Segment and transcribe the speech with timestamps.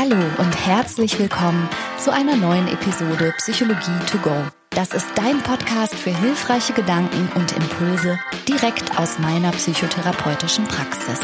[0.00, 4.46] Hallo und herzlich willkommen zu einer neuen Episode Psychologie to go.
[4.70, 8.16] Das ist dein Podcast für hilfreiche Gedanken und Impulse
[8.46, 11.18] direkt aus meiner psychotherapeutischen Praxis.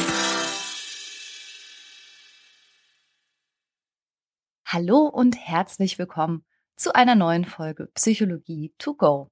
[4.67, 6.45] Hallo und herzlich willkommen
[6.75, 9.31] zu einer neuen Folge Psychologie to go.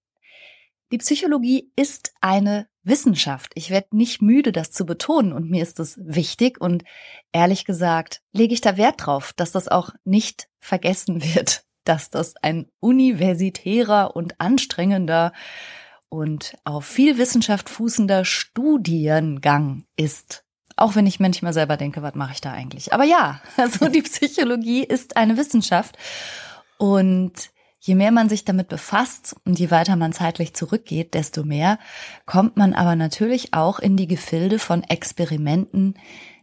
[0.92, 3.52] Die Psychologie ist eine Wissenschaft.
[3.54, 6.84] Ich werde nicht müde, das zu betonen und mir ist es wichtig und
[7.32, 12.34] ehrlich gesagt lege ich da Wert drauf, dass das auch nicht vergessen wird, dass das
[12.42, 15.32] ein universitärer und anstrengender
[16.08, 20.44] und auf viel Wissenschaft fußender Studiengang ist.
[20.76, 22.92] Auch wenn ich manchmal selber denke, was mache ich da eigentlich?
[22.92, 25.96] Aber ja, also die Psychologie ist eine Wissenschaft
[26.78, 27.51] und
[27.84, 31.80] Je mehr man sich damit befasst und je weiter man zeitlich zurückgeht, desto mehr
[32.26, 35.94] kommt man aber natürlich auch in die Gefilde von Experimenten,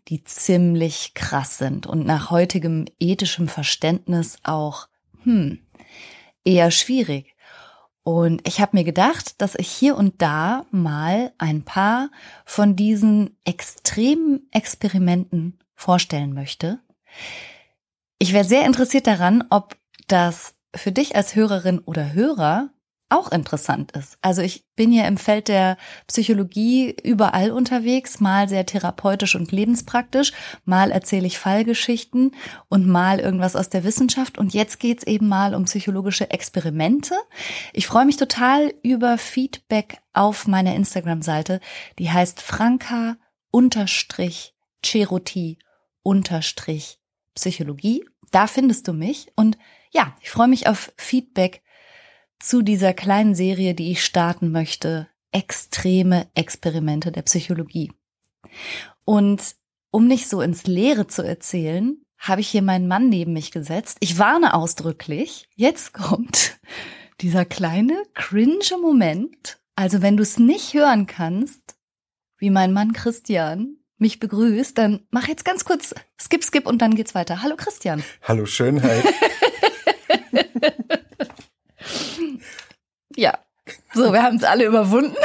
[0.09, 4.89] die ziemlich krass sind und nach heutigem ethischem Verständnis auch,
[5.23, 5.59] hm,
[6.43, 7.37] eher schwierig.
[8.03, 12.11] Und ich habe mir gedacht, dass ich hier und da mal ein paar
[12.43, 16.79] von diesen extremen Experimenten vorstellen möchte.
[18.17, 19.77] Ich wäre sehr interessiert daran, ob
[20.07, 22.69] das für dich als Hörerin oder Hörer
[23.09, 24.17] auch interessant ist.
[24.21, 30.31] Also ich bin ja im Feld der Psychologie überall unterwegs, mal sehr therapeutisch und lebenspraktisch,
[30.63, 32.35] mal erzähle ich Fallgeschichten
[32.69, 37.15] und mal irgendwas aus der Wissenschaft und jetzt geht's eben mal um psychologische Experimente.
[37.73, 41.61] Ich freue mich total über Feedback auf meiner Instagram-Seite,
[41.97, 43.17] die heißt Franka
[43.49, 44.53] unterstrich
[44.85, 45.57] Cheruti
[46.03, 46.99] unterstrich
[47.33, 48.05] Psychologie.
[48.31, 49.57] Da findest du mich und
[49.91, 51.61] ja, ich freue mich auf Feedback
[52.39, 55.07] zu dieser kleinen Serie, die ich starten möchte.
[55.31, 57.91] Extreme Experimente der Psychologie.
[59.05, 59.55] Und
[59.91, 63.97] um nicht so ins Leere zu erzählen, habe ich hier meinen Mann neben mich gesetzt.
[64.01, 65.47] Ich warne ausdrücklich.
[65.55, 66.59] Jetzt kommt
[67.21, 69.59] dieser kleine, cringe Moment.
[69.75, 71.75] Also wenn du es nicht hören kannst,
[72.37, 76.95] wie mein Mann Christian mich begrüßt, dann mach jetzt ganz kurz Skip, Skip und dann
[76.95, 77.41] geht's weiter.
[77.41, 78.03] Hallo Christian.
[78.23, 79.03] Hallo Schönheit.
[83.15, 83.37] ja.
[83.93, 85.15] So, wir haben es alle überwunden.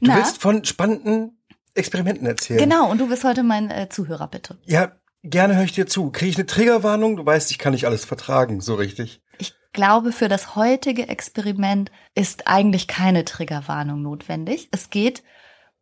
[0.00, 0.16] Du Na?
[0.16, 1.38] willst von spannenden
[1.74, 2.60] Experimenten erzählen.
[2.60, 4.58] Genau, und du bist heute mein äh, Zuhörer, bitte.
[4.64, 4.92] Ja,
[5.22, 6.10] gerne höre ich dir zu.
[6.10, 7.16] Kriege ich eine Triggerwarnung?
[7.16, 9.22] Du weißt, ich kann nicht alles vertragen, so richtig.
[9.38, 14.68] Ich glaube, für das heutige Experiment ist eigentlich keine Triggerwarnung notwendig.
[14.70, 15.22] Es geht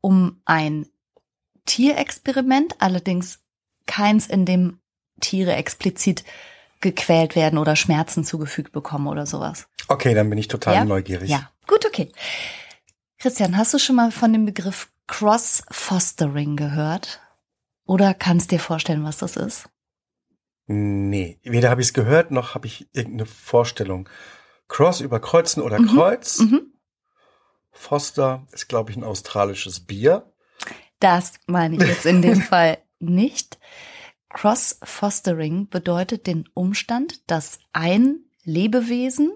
[0.01, 0.87] um ein
[1.67, 3.41] Tierexperiment, allerdings
[3.87, 4.81] keins, in dem
[5.21, 6.25] Tiere explizit
[6.84, 9.67] gequält werden oder Schmerzen zugefügt bekommen oder sowas.
[9.89, 10.84] Okay, dann bin ich total ja?
[10.84, 11.28] neugierig.
[11.28, 12.12] Ja, gut, okay.
[13.19, 17.21] Christian, hast du schon mal von dem Begriff Cross-Fostering gehört?
[17.87, 19.69] Oder kannst dir vorstellen, was das ist?
[20.67, 24.09] Nee, weder habe ich es gehört, noch habe ich irgendeine Vorstellung.
[24.69, 25.89] Cross über Kreuzen oder mhm.
[25.89, 26.39] Kreuz.
[26.39, 26.72] Mhm.
[27.71, 30.33] Foster ist, glaube ich, ein australisches Bier.
[31.01, 33.59] Das meine ich jetzt in dem Fall nicht.
[34.34, 39.33] Cross-Fostering bedeutet den Umstand, dass ein Lebewesen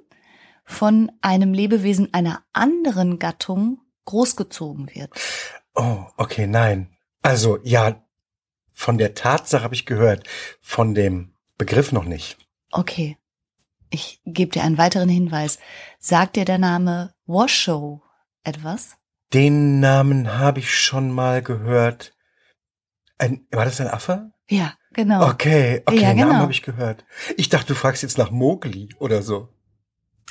[0.65, 5.11] von einem Lebewesen einer anderen Gattung großgezogen wird.
[5.75, 6.95] Oh, okay, nein.
[7.23, 8.05] Also ja,
[8.73, 10.29] von der Tatsache habe ich gehört,
[10.61, 12.37] von dem Begriff noch nicht.
[12.71, 13.17] Okay.
[13.91, 15.59] Ich gebe dir einen weiteren Hinweis.
[15.99, 18.03] Sagt dir der Name Washoe
[18.45, 18.97] etwas?
[19.33, 22.15] Den Namen habe ich schon mal gehört.
[23.17, 24.33] Ein, war das ein Affe?
[24.49, 24.78] Ja.
[24.93, 25.29] Genau.
[25.29, 26.27] Okay, okay, ja, genau.
[26.27, 27.05] Namen habe ich gehört.
[27.37, 29.49] Ich dachte, du fragst jetzt nach Mowgli oder so.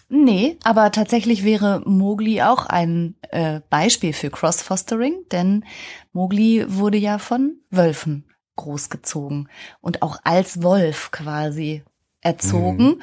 [0.09, 5.66] Nee, aber tatsächlich wäre Mowgli auch ein äh, Beispiel für Cross-Fostering, denn
[6.13, 8.25] Mowgli wurde ja von Wölfen
[8.56, 9.50] großgezogen
[9.81, 11.84] und auch als Wolf quasi
[12.22, 12.85] erzogen.
[12.85, 13.01] Mhm.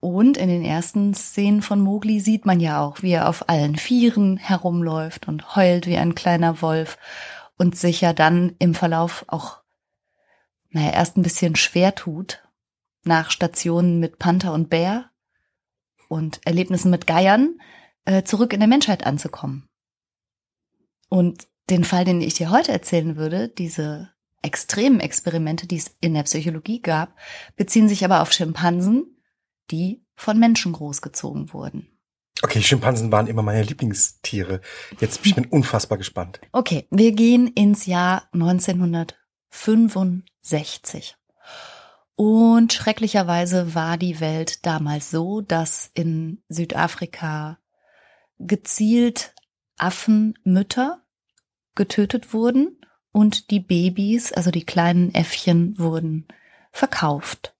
[0.00, 3.76] Und in den ersten Szenen von Mowgli sieht man ja auch, wie er auf allen
[3.76, 6.98] Vieren herumläuft und heult wie ein kleiner Wolf
[7.56, 9.61] und sich ja dann im Verlauf auch
[10.72, 12.42] naja, erst ein bisschen schwer tut,
[13.04, 15.10] nach Stationen mit Panther und Bär
[16.08, 17.58] und Erlebnissen mit Geiern
[18.04, 19.68] äh, zurück in der Menschheit anzukommen.
[21.08, 24.10] Und den Fall, den ich dir heute erzählen würde, diese
[24.42, 27.16] extremen Experimente, die es in der Psychologie gab,
[27.56, 29.22] beziehen sich aber auf Schimpansen,
[29.70, 31.88] die von Menschen großgezogen wurden.
[32.42, 34.60] Okay, Schimpansen waren immer meine Lieblingstiere.
[34.98, 36.40] Jetzt bin ich unfassbar gespannt.
[36.50, 39.21] Okay, wir gehen ins Jahr 1900
[39.52, 41.16] 65.
[42.14, 47.58] Und schrecklicherweise war die Welt damals so, dass in Südafrika
[48.38, 49.34] gezielt
[49.76, 51.02] Affenmütter
[51.74, 52.78] getötet wurden
[53.12, 56.26] und die Babys, also die kleinen Äffchen, wurden
[56.72, 57.54] verkauft.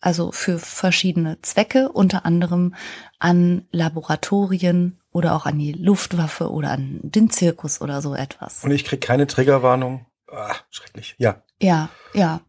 [0.00, 2.74] Also für verschiedene Zwecke, unter anderem
[3.18, 8.64] an Laboratorien oder auch an die Luftwaffe oder an den Zirkus oder so etwas.
[8.64, 10.06] Und ich krieg keine Triggerwarnung.
[10.30, 11.14] Ah, schrecklich.
[11.18, 11.42] Ja.
[11.60, 12.40] Ja, ja.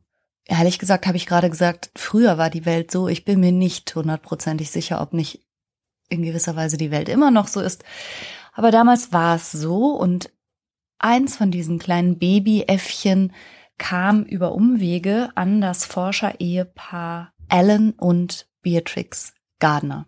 [0.46, 3.08] Ehrlich gesagt habe ich gerade gesagt, früher war die Welt so.
[3.08, 5.46] Ich bin mir nicht hundertprozentig sicher, ob nicht
[6.10, 7.84] in gewisser Weise die Welt immer noch so ist.
[8.54, 10.32] Aber damals war es so und
[11.00, 13.34] eins von diesen kleinen Babyäffchen
[13.78, 20.08] kam über Umwege an das Forscherehepaar Alan und Beatrix Gardner.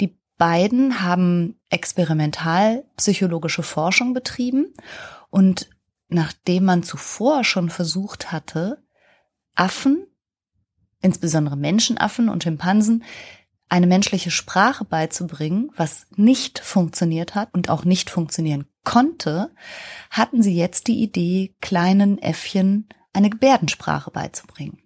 [0.00, 4.72] Die beiden haben experimental psychologische Forschung betrieben
[5.30, 5.68] und
[6.08, 8.82] nachdem man zuvor schon versucht hatte,
[9.54, 10.06] Affen,
[11.00, 13.04] insbesondere Menschenaffen und Schimpansen,
[13.68, 19.50] eine menschliche Sprache beizubringen, was nicht funktioniert hat und auch nicht funktionieren konnte,
[20.10, 24.82] hatten sie jetzt die Idee, kleinen Äffchen eine Gebärdensprache beizubringen.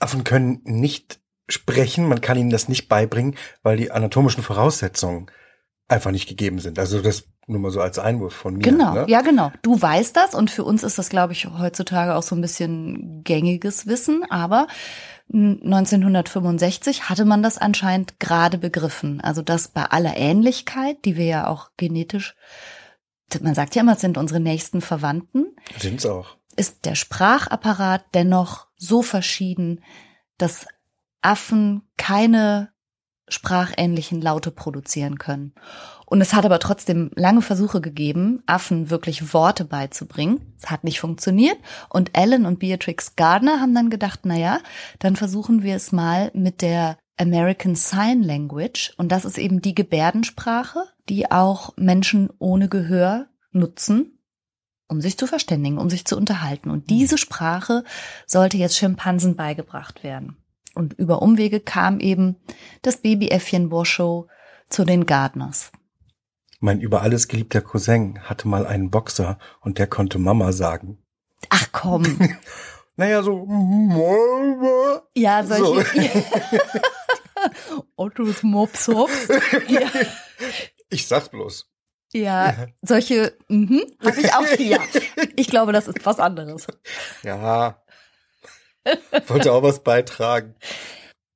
[0.00, 5.30] Affen können nicht sprechen, man kann ihnen das nicht beibringen, weil die anatomischen Voraussetzungen
[5.88, 6.78] einfach nicht gegeben sind.
[6.78, 8.62] Also das nur mal so als Einwurf von mir.
[8.62, 9.06] Genau, ne?
[9.08, 9.50] ja genau.
[9.62, 13.22] Du weißt das und für uns ist das, glaube ich, heutzutage auch so ein bisschen
[13.24, 14.66] gängiges Wissen, aber
[15.32, 19.20] 1965 hatte man das anscheinend gerade begriffen.
[19.22, 22.36] Also dass bei aller Ähnlichkeit, die wir ja auch genetisch,
[23.40, 25.56] man sagt ja immer, es sind unsere nächsten Verwandten.
[25.78, 26.36] Sind's auch.
[26.56, 29.82] Ist der Sprachapparat dennoch so verschieden,
[30.38, 30.66] dass
[31.20, 32.72] Affen keine
[33.30, 35.52] sprachähnlichen Laute produzieren können.
[36.06, 40.54] Und es hat aber trotzdem lange Versuche gegeben, Affen wirklich Worte beizubringen.
[40.58, 41.58] Es hat nicht funktioniert.
[41.90, 44.60] Und Alan und Beatrix Gardner haben dann gedacht, na ja,
[45.00, 48.94] dann versuchen wir es mal mit der American Sign Language.
[48.96, 54.18] Und das ist eben die Gebärdensprache, die auch Menschen ohne Gehör nutzen,
[54.88, 56.70] um sich zu verständigen, um sich zu unterhalten.
[56.70, 57.84] Und diese Sprache
[58.26, 60.36] sollte jetzt Schimpansen beigebracht werden.
[60.78, 62.36] Und über Umwege kam eben
[62.82, 64.28] das Babyäffchen Washoe
[64.68, 65.72] zu den Gardners.
[66.60, 71.02] Mein über alles geliebter Cousin hatte mal einen Boxer und der konnte Mama sagen.
[71.48, 72.04] Ach komm.
[72.96, 73.44] naja, so.
[73.44, 75.02] Mama.
[75.16, 75.82] Ja, solche.
[75.96, 76.20] So.
[77.96, 79.28] Ottos Mops Hops.
[79.68, 79.90] Ja.
[80.90, 81.68] Ich sag's bloß.
[82.12, 84.78] Ja, solche, mhm, habe ich auch hier.
[85.34, 86.68] Ich glaube, das ist was anderes.
[87.24, 87.82] Ja.
[89.26, 90.54] Wollte auch was beitragen.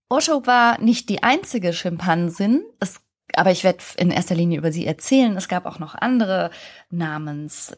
[0.09, 2.65] Osho war nicht die einzige Schimpansin.
[2.81, 3.01] Es
[3.35, 5.37] aber ich werde in erster Linie über sie erzählen.
[5.37, 6.51] Es gab auch noch andere
[6.91, 7.77] namens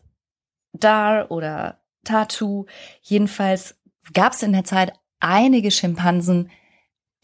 [0.72, 2.66] Dar oder Tatu.
[3.02, 3.80] Jedenfalls
[4.12, 6.50] gab es in der Zeit einige Schimpansen,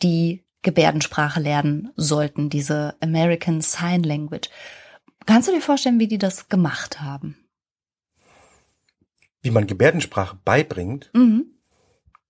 [0.03, 4.49] die Gebärdensprache lernen sollten, diese American Sign Language.
[5.27, 7.37] Kannst du dir vorstellen, wie die das gemacht haben?
[9.43, 11.11] Wie man Gebärdensprache beibringt?
[11.15, 11.60] Mhm.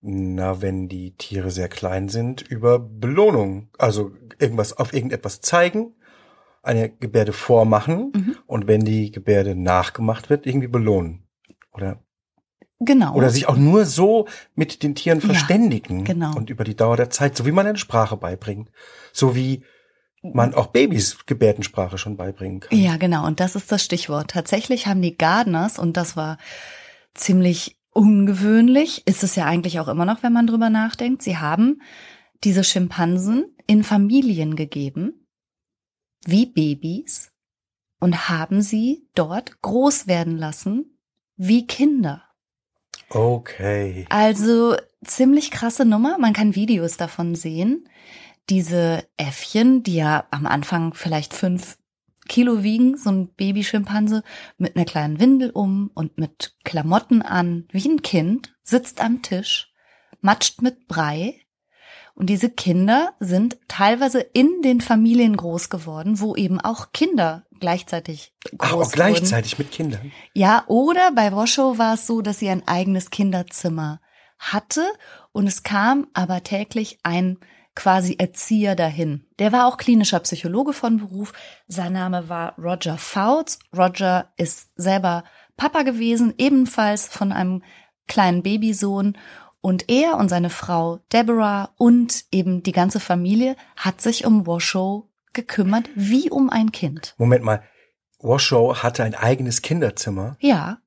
[0.03, 3.69] Na, wenn die Tiere sehr klein sind, über Belohnung.
[3.77, 5.95] Also irgendwas auf irgendetwas zeigen,
[6.63, 8.37] eine Gebärde vormachen mhm.
[8.47, 11.27] und wenn die Gebärde nachgemacht wird, irgendwie belohnen.
[11.73, 12.03] Oder
[12.83, 13.15] Genau.
[13.15, 15.99] Oder sich auch nur so mit den Tieren verständigen.
[15.99, 16.35] Ja, genau.
[16.35, 18.71] Und über die Dauer der Zeit, so wie man eine Sprache beibringt.
[19.13, 19.63] So wie
[20.23, 22.79] man auch Babys Gebärdensprache schon beibringen kann.
[22.79, 23.27] Ja, genau.
[23.27, 24.31] Und das ist das Stichwort.
[24.31, 26.39] Tatsächlich haben die Gardeners, und das war
[27.15, 31.23] ziemlich ungewöhnlich, ist es ja eigentlich auch immer noch, wenn man drüber nachdenkt.
[31.23, 31.83] Sie haben
[32.45, 35.27] diese Schimpansen in Familien gegeben,
[36.25, 37.33] wie Babys,
[38.01, 40.99] und haben sie dort groß werden lassen,
[41.37, 42.25] wie Kinder.
[43.11, 44.07] Okay.
[44.09, 46.17] Also ziemlich krasse Nummer.
[46.19, 47.89] Man kann Videos davon sehen.
[48.49, 51.77] Diese Äffchen, die ja am Anfang vielleicht fünf
[52.31, 54.23] Kilo wiegen, so ein Babyschimpanse
[54.57, 59.73] mit einer kleinen Windel um und mit Klamotten an, wie ein Kind, sitzt am Tisch,
[60.21, 61.35] matscht mit Brei.
[62.15, 68.33] Und diese Kinder sind teilweise in den Familien groß geworden, wo eben auch Kinder gleichzeitig
[68.57, 69.65] groß Ach, auch gleichzeitig wurden.
[69.65, 70.13] mit Kindern.
[70.33, 74.01] Ja, oder bei Roschow war es so, dass sie ein eigenes Kinderzimmer
[74.39, 74.85] hatte
[75.33, 77.39] und es kam aber täglich ein
[77.75, 79.27] quasi Erzieher dahin.
[79.39, 81.33] Der war auch klinischer Psychologe von Beruf.
[81.69, 83.59] Sein Name war Roger Fouts.
[83.77, 85.25] Roger ist selber
[85.57, 87.63] Papa gewesen, ebenfalls von einem
[88.07, 89.17] kleinen Babysohn.
[89.63, 95.05] Und er und seine Frau Deborah und eben die ganze Familie hat sich um Washoe
[95.33, 97.15] gekümmert, wie um ein Kind.
[97.19, 97.63] Moment mal,
[98.19, 100.37] Washoe hatte ein eigenes Kinderzimmer?
[100.41, 100.79] Ja.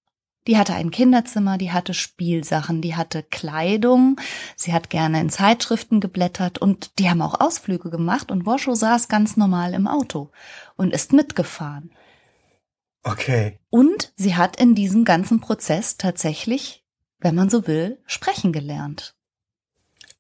[0.48, 4.20] Die hatte ein Kinderzimmer, die hatte Spielsachen, die hatte Kleidung,
[4.56, 9.08] sie hat gerne in Zeitschriften geblättert und die haben auch Ausflüge gemacht und Washoe saß
[9.08, 10.32] ganz normal im Auto
[10.76, 11.92] und ist mitgefahren.
[13.04, 13.60] Okay.
[13.70, 16.86] Und sie hat in diesem ganzen Prozess tatsächlich,
[17.20, 19.16] wenn man so will, sprechen gelernt.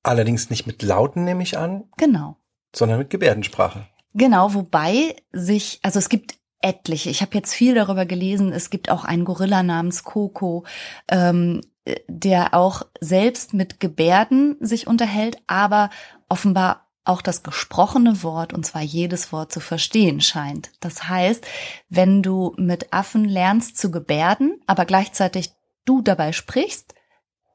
[0.04, 1.86] Allerdings nicht mit Lauten, nehme ich an.
[1.98, 2.38] Genau.
[2.76, 3.88] Sondern mit Gebärdensprache.
[4.14, 7.10] Genau, wobei sich, also es gibt etliche.
[7.10, 8.52] Ich habe jetzt viel darüber gelesen.
[8.52, 10.66] Es gibt auch einen Gorilla namens Coco,
[11.10, 11.62] ähm,
[12.08, 15.90] der auch selbst mit Gebärden sich unterhält, aber
[16.30, 20.72] offenbar auch das gesprochene Wort, und zwar jedes Wort zu verstehen scheint.
[20.80, 21.46] Das heißt,
[21.90, 25.52] wenn du mit Affen lernst zu gebärden, aber gleichzeitig
[25.84, 26.96] du dabei sprichst,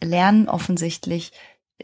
[0.03, 1.33] lernen offensichtlich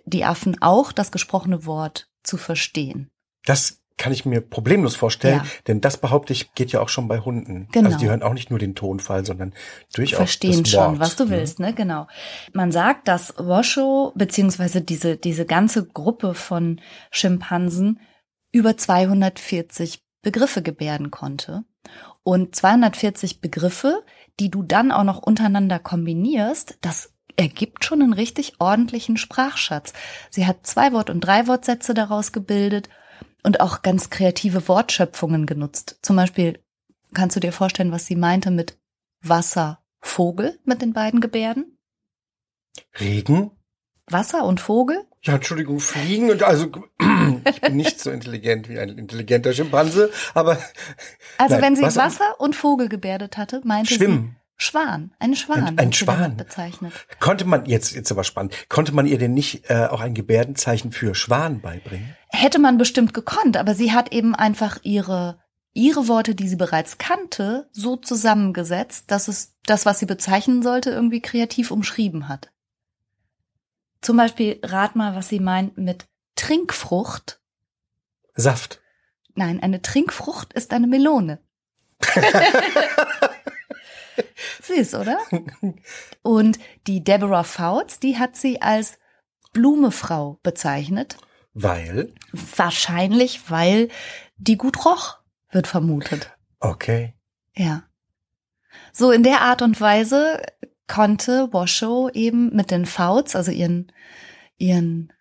[0.05, 3.11] die Affen auch das gesprochene Wort zu verstehen.
[3.45, 5.51] Das kann ich mir problemlos vorstellen, ja.
[5.69, 7.69] denn das behaupte ich, geht ja auch schon bei Hunden.
[7.71, 7.87] Genau.
[7.87, 9.55] Also die hören auch nicht nur den Tonfall, sondern
[9.95, 11.73] durchaus Verstehen das schon, Wort, was du willst, ne?
[11.75, 12.09] Genau.
[12.53, 18.01] Man sagt, dass Washoe beziehungsweise diese diese ganze Gruppe von Schimpansen
[18.51, 21.65] über 240 Begriffe gebärden konnte
[22.25, 24.03] und 240 Begriffe,
[24.41, 29.93] die du dann auch noch untereinander kombinierst, das ergibt schon einen richtig ordentlichen Sprachschatz.
[30.31, 32.89] Sie hat zwei Wort- und drei Wortsätze daraus gebildet
[33.45, 35.99] und auch ganz kreative Wortschöpfungen genutzt.
[36.03, 36.59] Zum Beispiel
[37.13, 38.77] kannst du dir vorstellen, was sie meinte mit
[39.23, 41.79] Wasser, Vogel mit den beiden Gebärden?
[42.99, 43.53] Regen?
[44.07, 45.05] Wasser und Vogel?
[45.23, 46.67] Ja, Entschuldigung, fliegen und also
[47.49, 50.59] ich bin nicht so intelligent wie ein intelligenter Schimpanse, aber
[51.39, 54.37] also nein, wenn sie Wasser, Wasser, und Vogel gebärdet hatte, meinte Schwimmen.
[54.37, 56.93] sie Schwan, ein Schwan, ein, ein Schwan bezeichnet.
[57.19, 60.93] Konnte man jetzt jetzt aber spannend, konnte man ihr denn nicht äh, auch ein Gebärdenzeichen
[60.93, 62.15] für Schwan beibringen?
[62.35, 65.39] Hätte man bestimmt gekonnt, aber sie hat eben einfach ihre
[65.75, 70.91] ihre Worte, die sie bereits kannte, so zusammengesetzt, dass es das, was sie bezeichnen sollte,
[70.91, 72.53] irgendwie kreativ umschrieben hat.
[74.01, 77.41] Zum Beispiel rat mal, was sie meint mit Trinkfrucht.
[78.35, 78.81] Saft.
[79.35, 81.41] Nein, eine Trinkfrucht ist eine Melone.
[84.63, 85.19] Süß, oder?
[86.23, 88.99] Und die Deborah Fouts, die hat sie als
[89.53, 91.17] Blumefrau bezeichnet.
[91.55, 92.13] Weil?
[92.33, 93.89] Wahrscheinlich, weil
[94.37, 95.19] die gut roch,
[95.51, 96.33] wird vermutet.
[96.61, 97.15] Okay.
[97.55, 97.85] Ja.
[98.93, 100.43] So in der Art und Weise
[100.89, 103.93] konnte Washoe eben mit den Fouts, also ihren,
[104.59, 105.13] ihren,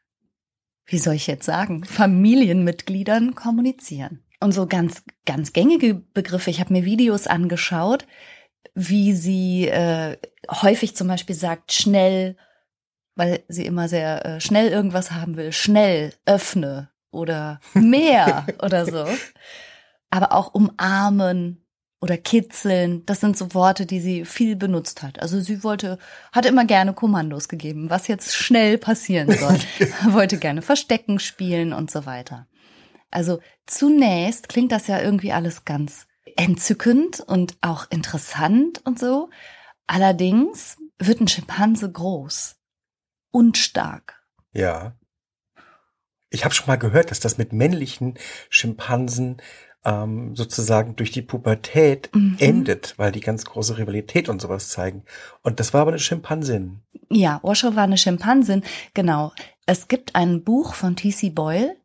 [0.85, 4.23] wie soll ich jetzt sagen, Familienmitgliedern kommunizieren.
[4.39, 6.49] Und so ganz, ganz gängige Begriffe.
[6.49, 8.05] Ich habe mir Videos angeschaut,
[8.75, 10.17] wie sie äh,
[10.49, 12.35] häufig zum Beispiel sagt, schnell,
[13.15, 19.05] weil sie immer sehr äh, schnell irgendwas haben will, schnell, öffne oder mehr oder so.
[20.09, 21.65] Aber auch umarmen
[22.01, 25.21] oder kitzeln, das sind so Worte, die sie viel benutzt hat.
[25.21, 25.97] Also sie wollte,
[26.33, 29.57] hat immer gerne Kommandos gegeben, was jetzt schnell passieren soll.
[30.13, 32.47] wollte gerne Verstecken spielen und so weiter.
[33.09, 39.29] Also zunächst klingt das ja irgendwie alles ganz entzückend und auch interessant und so.
[39.87, 42.57] Allerdings wird ein Schimpanse groß
[43.33, 44.23] und stark.
[44.53, 44.95] Ja.
[46.29, 48.17] Ich habe schon mal gehört, dass das mit männlichen
[48.49, 49.41] Schimpansen
[49.85, 52.37] ähm, sozusagen durch die Pubertät mhm.
[52.39, 55.03] endet, weil die ganz große Rivalität und sowas zeigen.
[55.41, 56.81] Und das war aber eine Schimpansin.
[57.09, 58.63] Ja, Osho war eine Schimpansin,
[58.93, 59.33] genau.
[59.65, 61.31] Es gibt ein Buch von T.C.
[61.31, 61.75] Boyle,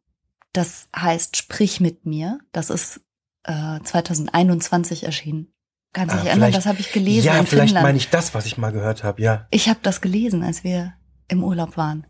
[0.53, 2.39] das heißt Sprich mit mir.
[2.53, 3.01] Das ist
[3.45, 5.53] äh, 2021 erschienen.
[5.93, 7.27] Kann sich ah, erinnern, das habe ich gelesen.
[7.27, 7.83] Ja, vielleicht Finnland.
[7.83, 9.47] meine ich das, was ich mal gehört habe, ja.
[9.51, 10.93] Ich habe das gelesen, als wir
[11.29, 12.07] im Urlaub waren.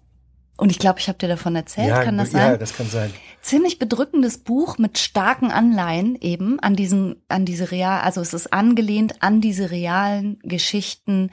[0.56, 2.50] Und ich glaube, ich habe dir davon erzählt, ja, kann das sein?
[2.52, 3.12] Ja, das kann sein.
[3.40, 8.52] Ziemlich bedrückendes Buch mit starken Anleihen eben an diesen, an diese real, also es ist
[8.52, 11.30] angelehnt an diese realen Geschichten,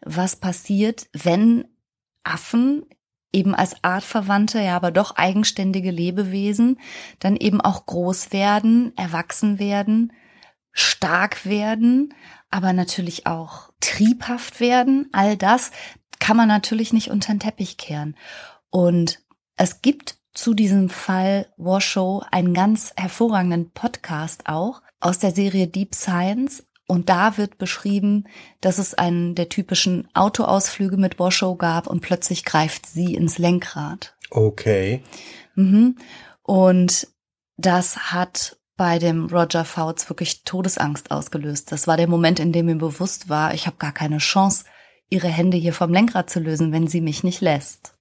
[0.00, 1.64] was passiert, wenn
[2.22, 2.84] Affen
[3.32, 6.78] eben als artverwandte, ja, aber doch eigenständige Lebewesen
[7.18, 10.12] dann eben auch groß werden, erwachsen werden,
[10.70, 12.14] stark werden,
[12.50, 15.08] aber natürlich auch triebhaft werden.
[15.12, 15.70] All das
[16.18, 18.16] kann man natürlich nicht unter den Teppich kehren.
[18.70, 19.20] Und
[19.56, 25.94] es gibt zu diesem Fall Washoe einen ganz hervorragenden Podcast auch aus der Serie Deep
[25.94, 26.64] Science.
[26.86, 28.24] Und da wird beschrieben,
[28.60, 34.16] dass es einen der typischen Autoausflüge mit Washoe gab und plötzlich greift sie ins Lenkrad.
[34.30, 35.02] Okay.
[35.54, 35.96] Mhm.
[36.42, 37.08] Und
[37.56, 41.72] das hat bei dem Roger Fouts wirklich Todesangst ausgelöst.
[41.72, 44.64] Das war der Moment, in dem ihm bewusst war, ich habe gar keine Chance,
[45.10, 47.94] ihre Hände hier vom Lenkrad zu lösen, wenn sie mich nicht lässt.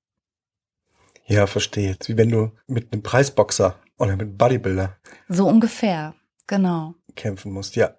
[1.26, 1.98] Ja, verstehe.
[2.06, 4.98] Wie wenn du mit einem Preisboxer oder mit einem Bodybuilder.
[5.28, 6.16] So ungefähr,
[6.48, 6.96] genau.
[7.16, 7.96] Kämpfen musst, ja.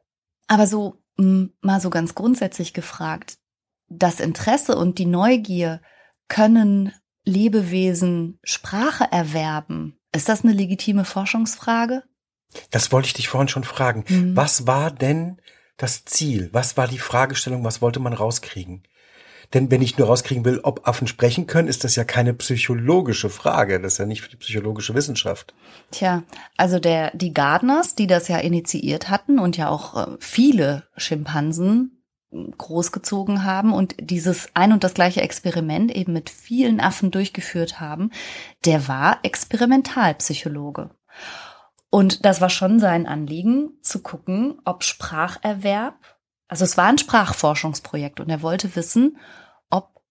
[0.47, 3.38] Aber so mal so ganz grundsätzlich gefragt,
[3.88, 5.81] das Interesse und die Neugier
[6.29, 6.93] können
[7.25, 9.99] Lebewesen Sprache erwerben.
[10.15, 12.05] Ist das eine legitime Forschungsfrage?
[12.71, 14.05] Das wollte ich dich vorhin schon fragen.
[14.09, 14.37] Mhm.
[14.37, 15.41] Was war denn
[15.77, 16.49] das Ziel?
[16.53, 17.65] Was war die Fragestellung?
[17.65, 18.85] Was wollte man rauskriegen?
[19.55, 23.31] Denn wenn ich nur rauskriegen will, ob Affen sprechen können, ist das ja keine psychologische
[23.31, 23.81] Frage.
[23.81, 25.55] Das ist ja nicht für die psychologische Wissenschaft.
[25.90, 26.23] Tja,
[26.57, 31.99] also der, die Gardners, die das ja initiiert hatten und ja auch äh, viele Schimpansen
[32.31, 38.11] großgezogen haben und dieses ein und das gleiche Experiment eben mit vielen Affen durchgeführt haben,
[38.67, 40.90] der war Experimentalpsychologe.
[41.90, 46.18] Und das war schon sein Anliegen, zu gucken, ob Spracherwerb,
[46.49, 49.19] also es war ein Sprachforschungsprojekt und er wollte wissen,
[49.71, 50.02] ob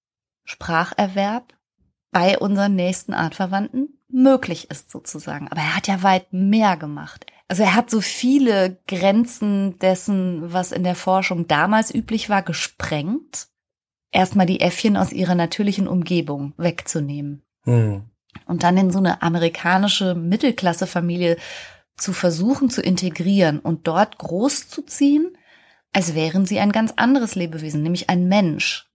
[0.45, 1.53] Spracherwerb
[2.11, 5.47] bei unseren nächsten Artverwandten möglich ist sozusagen.
[5.49, 7.25] Aber er hat ja weit mehr gemacht.
[7.47, 13.47] Also er hat so viele Grenzen dessen, was in der Forschung damals üblich war, gesprengt.
[14.11, 17.41] Erstmal die Äffchen aus ihrer natürlichen Umgebung wegzunehmen.
[17.63, 18.03] Hm.
[18.45, 21.37] Und dann in so eine amerikanische Mittelklassefamilie
[21.97, 25.37] zu versuchen zu integrieren und dort großzuziehen,
[25.93, 28.89] als wären sie ein ganz anderes Lebewesen, nämlich ein Mensch.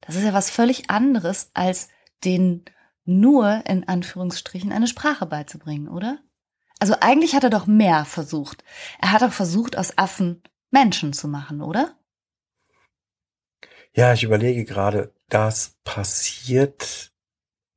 [0.00, 1.88] Das ist ja was völlig anderes, als
[2.24, 2.64] den
[3.04, 6.18] nur in Anführungsstrichen eine Sprache beizubringen, oder?
[6.78, 8.64] Also eigentlich hat er doch mehr versucht.
[9.00, 11.96] Er hat auch versucht, aus Affen Menschen zu machen, oder?
[13.92, 17.12] Ja, ich überlege gerade, das passiert,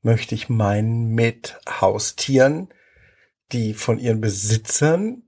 [0.02, 2.70] möchte ich meinen, mit Haustieren,
[3.52, 5.27] die von ihren Besitzern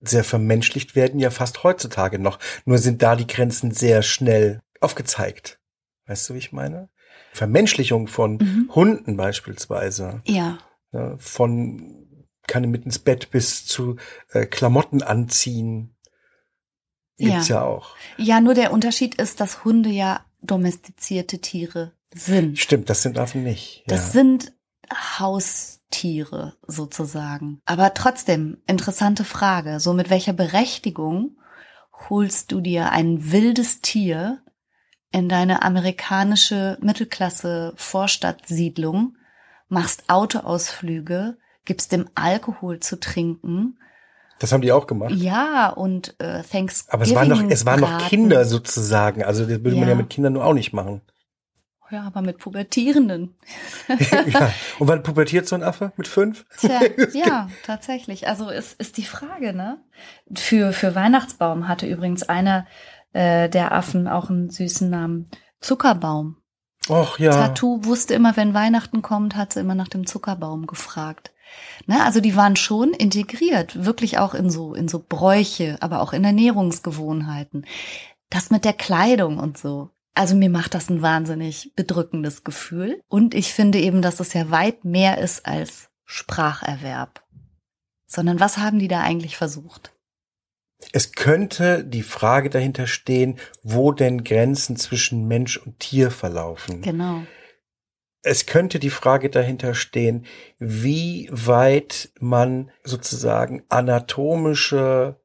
[0.00, 2.38] sehr vermenschlicht werden, ja fast heutzutage noch.
[2.64, 5.58] Nur sind da die Grenzen sehr schnell aufgezeigt.
[6.06, 6.88] Weißt du, wie ich meine?
[7.32, 8.70] Vermenschlichung von mhm.
[8.74, 10.22] Hunden beispielsweise.
[10.26, 10.58] Ja.
[10.92, 11.16] ja.
[11.18, 11.98] Von
[12.46, 13.96] kann mit ins Bett bis zu
[14.30, 15.94] äh, Klamotten anziehen.
[17.18, 17.56] Gibt's ja.
[17.56, 17.94] ja auch.
[18.16, 22.58] Ja, nur der Unterschied ist, dass Hunde ja domestizierte Tiere sind.
[22.58, 23.84] Stimmt, das sind Affen nicht.
[23.86, 23.96] Ja.
[23.96, 24.52] Das sind
[24.90, 27.60] Haustiere sozusagen.
[27.64, 29.80] Aber trotzdem, interessante Frage.
[29.80, 31.36] So mit welcher Berechtigung
[32.08, 34.42] holst du dir ein wildes Tier
[35.10, 39.16] in deine amerikanische Mittelklasse Vorstadtsiedlung,
[39.68, 43.78] machst Autoausflüge, gibst dem Alkohol zu trinken.
[44.38, 45.12] Das haben die auch gemacht.
[45.14, 46.92] Ja, und äh, Thanksgiving.
[46.92, 49.24] Aber es waren noch, es waren noch Kinder sozusagen.
[49.24, 49.80] Also das würde ja.
[49.80, 51.02] man ja mit Kindern nur auch nicht machen.
[51.90, 53.34] Ja, aber mit Pubertierenden.
[53.88, 54.52] ja.
[54.78, 55.92] Und wann pubertiert so ein Affe?
[55.96, 56.44] Mit fünf?
[56.58, 56.80] Tja,
[57.14, 58.28] ja, tatsächlich.
[58.28, 59.82] Also ist, ist die Frage, ne?
[60.34, 62.66] Für, für Weihnachtsbaum hatte übrigens einer
[63.12, 65.30] äh, der Affen auch einen süßen Namen.
[65.60, 66.36] Zuckerbaum.
[66.88, 67.32] Och ja.
[67.32, 71.32] Tattoo wusste immer, wenn Weihnachten kommt, hat sie immer nach dem Zuckerbaum gefragt.
[71.86, 76.12] Ne, also die waren schon integriert, wirklich auch in so, in so Bräuche, aber auch
[76.12, 77.66] in Ernährungsgewohnheiten.
[78.30, 79.90] Das mit der Kleidung und so.
[80.18, 83.00] Also mir macht das ein wahnsinnig bedrückendes Gefühl.
[83.08, 87.24] Und ich finde eben, dass es ja weit mehr ist als Spracherwerb.
[88.08, 89.94] Sondern was haben die da eigentlich versucht?
[90.90, 96.82] Es könnte die Frage dahinter stehen, wo denn Grenzen zwischen Mensch und Tier verlaufen.
[96.82, 97.22] Genau.
[98.22, 100.26] Es könnte die Frage dahinter stehen,
[100.58, 105.20] wie weit man sozusagen anatomische,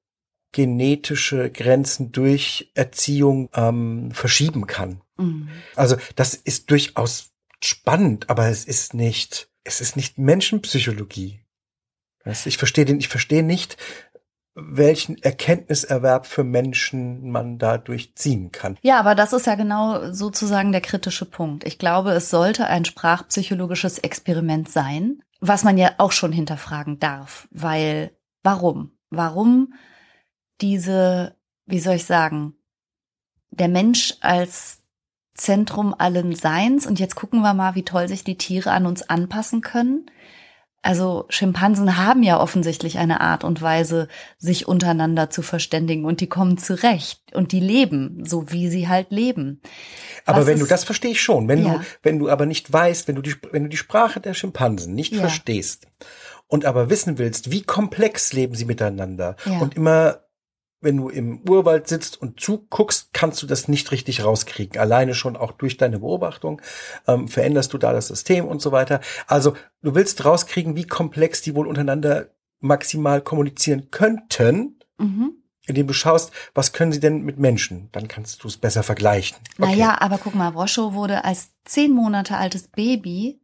[0.53, 5.01] genetische Grenzen durch Erziehung ähm, verschieben kann.
[5.17, 5.49] Mhm.
[5.75, 11.41] Also das ist durchaus spannend, aber es ist nicht, es ist nicht Menschenpsychologie.
[12.45, 13.75] Ich verstehe den, ich verstehe nicht,
[14.55, 18.77] welchen Erkenntniserwerb für Menschen man dadurch ziehen kann.
[18.81, 21.65] Ja, aber das ist ja genau sozusagen der kritische Punkt.
[21.65, 27.47] Ich glaube, es sollte ein sprachpsychologisches Experiment sein, was man ja auch schon hinterfragen darf,
[27.51, 28.11] weil
[28.43, 28.91] warum?
[29.09, 29.73] Warum
[30.61, 31.35] diese,
[31.65, 32.55] wie soll ich sagen,
[33.51, 34.79] der Mensch als
[35.35, 39.09] Zentrum allen Seins und jetzt gucken wir mal, wie toll sich die Tiere an uns
[39.09, 40.05] anpassen können.
[40.85, 46.27] Also Schimpansen haben ja offensichtlich eine Art und Weise, sich untereinander zu verständigen und die
[46.27, 49.61] kommen zurecht und die leben, so wie sie halt leben.
[50.25, 51.75] Aber Was wenn du, das verstehe ich schon, wenn ja.
[51.75, 54.93] du, wenn du aber nicht weißt, wenn du die, wenn du die Sprache der Schimpansen
[54.93, 55.21] nicht ja.
[55.21, 55.87] verstehst
[56.47, 59.59] und aber wissen willst, wie komplex leben sie miteinander ja.
[59.59, 60.19] und immer
[60.84, 64.80] wenn du im Urwald sitzt und zuguckst, kannst du das nicht richtig rauskriegen.
[64.80, 66.62] Alleine schon auch durch deine Beobachtung
[67.08, 69.00] ähm, veränderst du da das System und so weiter.
[69.28, 72.28] Also du willst rauskriegen, wie komplex die wohl untereinander
[72.60, 74.80] maximal kommunizieren könnten.
[74.98, 75.34] Mhm.
[75.65, 77.88] Indem du schaust, was können sie denn mit Menschen?
[77.93, 79.38] Dann kannst du es besser vergleichen.
[79.58, 79.72] Okay.
[79.72, 83.39] Naja, aber guck mal, Roscho wurde als zehn Monate altes Baby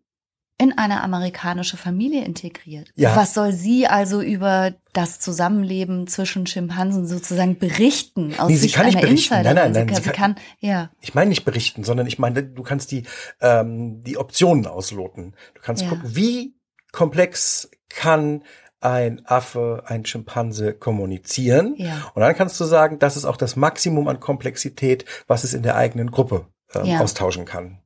[0.61, 2.91] in eine amerikanische Familie integriert.
[2.95, 3.15] Ja.
[3.15, 8.75] Was soll sie also über das Zusammenleben zwischen Schimpansen sozusagen berichten aus nee, sie Sicht
[8.75, 9.35] kann nicht berichten.
[9.35, 10.89] Nein, nein, nein, sie, kann, sie kann, ja.
[10.99, 13.03] Ich meine nicht berichten, sondern ich meine, du kannst die
[13.39, 15.33] ähm, die Optionen ausloten.
[15.53, 15.89] Du kannst ja.
[15.89, 16.55] gucken, wie
[16.91, 18.43] komplex kann
[18.81, 21.75] ein Affe, ein Schimpanse kommunizieren.
[21.77, 22.11] Ja.
[22.13, 25.63] Und dann kannst du sagen, das ist auch das Maximum an Komplexität, was es in
[25.63, 26.99] der eigenen Gruppe ähm, Ja.
[26.99, 27.79] austauschen kann.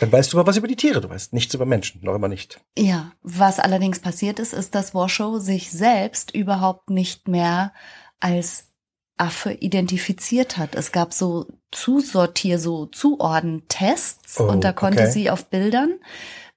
[0.00, 2.28] Dann weißt du aber was über die Tiere, du weißt nichts über Menschen, noch immer
[2.28, 2.60] nicht.
[2.76, 7.72] Ja, was allerdings passiert ist, ist, dass Washoe sich selbst überhaupt nicht mehr
[8.18, 8.66] als
[9.16, 10.74] Affe identifiziert hat.
[10.74, 15.12] Es gab so Zusortier, so Zuordentests Oh, und da konnte okay.
[15.12, 16.00] sie auf Bildern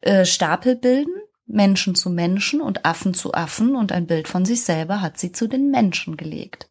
[0.01, 1.13] äh, Stapel bilden,
[1.45, 5.31] Menschen zu Menschen und Affen zu Affen und ein Bild von sich selber hat sie
[5.31, 6.69] zu den Menschen gelegt.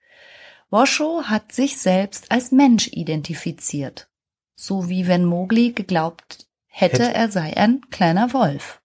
[0.71, 4.09] Washoe hat sich selbst als Mensch identifiziert.
[4.55, 7.15] So wie wenn Mowgli geglaubt hätte, Hätte.
[7.15, 8.81] er sei ein kleiner Wolf.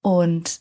[0.00, 0.60] Und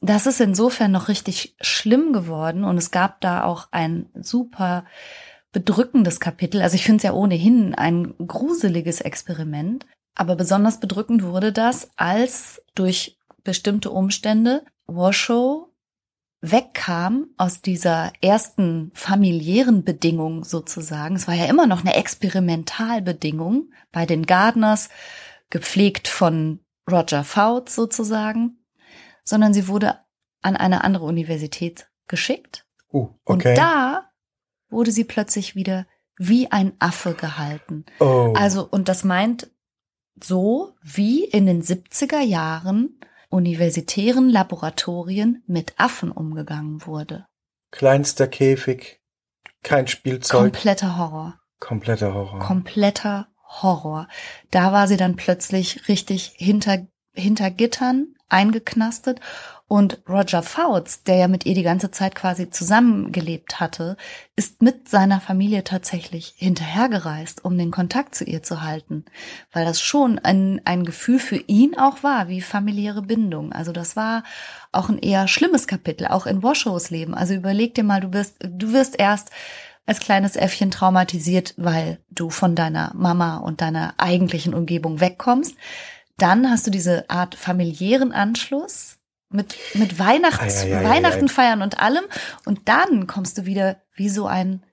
[0.00, 4.84] das ist insofern noch richtig schlimm geworden und es gab da auch ein super
[5.52, 6.60] bedrückendes Kapitel.
[6.60, 12.62] Also ich finde es ja ohnehin ein gruseliges Experiment, aber besonders bedrückend wurde das, als
[12.74, 15.68] durch bestimmte Umstände Washoe
[16.42, 21.14] wegkam aus dieser ersten familiären Bedingung sozusagen.
[21.14, 24.90] Es war ja immer noch eine Experimentalbedingung bei den Gardners,
[25.50, 26.58] gepflegt von
[26.90, 28.58] Roger Fouts sozusagen,
[29.22, 30.00] sondern sie wurde
[30.42, 32.66] an eine andere Universität geschickt.
[32.92, 33.50] Uh, okay.
[33.50, 34.10] Und da
[34.68, 35.86] wurde sie plötzlich wieder
[36.18, 37.84] wie ein Affe gehalten.
[38.00, 38.34] oh.
[38.36, 39.50] Also, und das meint
[40.20, 42.98] so, wie in den 70er Jahren
[43.32, 47.26] universitären Laboratorien mit Affen umgegangen wurde.
[47.70, 49.00] kleinster Käfig,
[49.62, 51.40] kein Spielzeug, Kompletter Horror.
[51.58, 52.40] kompletter Horror.
[52.40, 53.28] Kompletter
[53.62, 54.08] Horror.
[54.50, 59.20] Da war sie dann plötzlich richtig hinter, hinter Gittern eingeknastet
[59.72, 63.96] und Roger Fouts, der ja mit ihr die ganze Zeit quasi zusammengelebt hatte,
[64.36, 69.06] ist mit seiner Familie tatsächlich hinterhergereist, um den Kontakt zu ihr zu halten,
[69.50, 73.54] weil das schon ein, ein Gefühl für ihn auch war, wie familiäre Bindung.
[73.54, 74.24] Also das war
[74.72, 77.14] auch ein eher schlimmes Kapitel, auch in Washoes Leben.
[77.14, 79.30] Also überleg dir mal, du wirst, du wirst erst
[79.86, 85.56] als kleines Äffchen traumatisiert, weil du von deiner Mama und deiner eigentlichen Umgebung wegkommst.
[86.18, 88.98] Dann hast du diese Art familiären Anschluss
[89.32, 91.28] mit, mit Weihnachts, Ei, ei, ei, ei, Weihnachten ei.
[91.32, 92.04] feiern und allem.
[92.44, 94.64] Und dann kommst du wieder wie so ein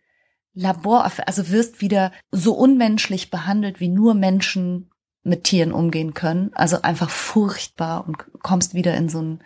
[0.53, 4.91] Labor, also wirst wieder so unmenschlich behandelt, wie nur Menschen
[5.23, 6.51] mit Tieren umgehen können.
[6.53, 9.39] Also einfach furchtbar und kommst wieder in so eine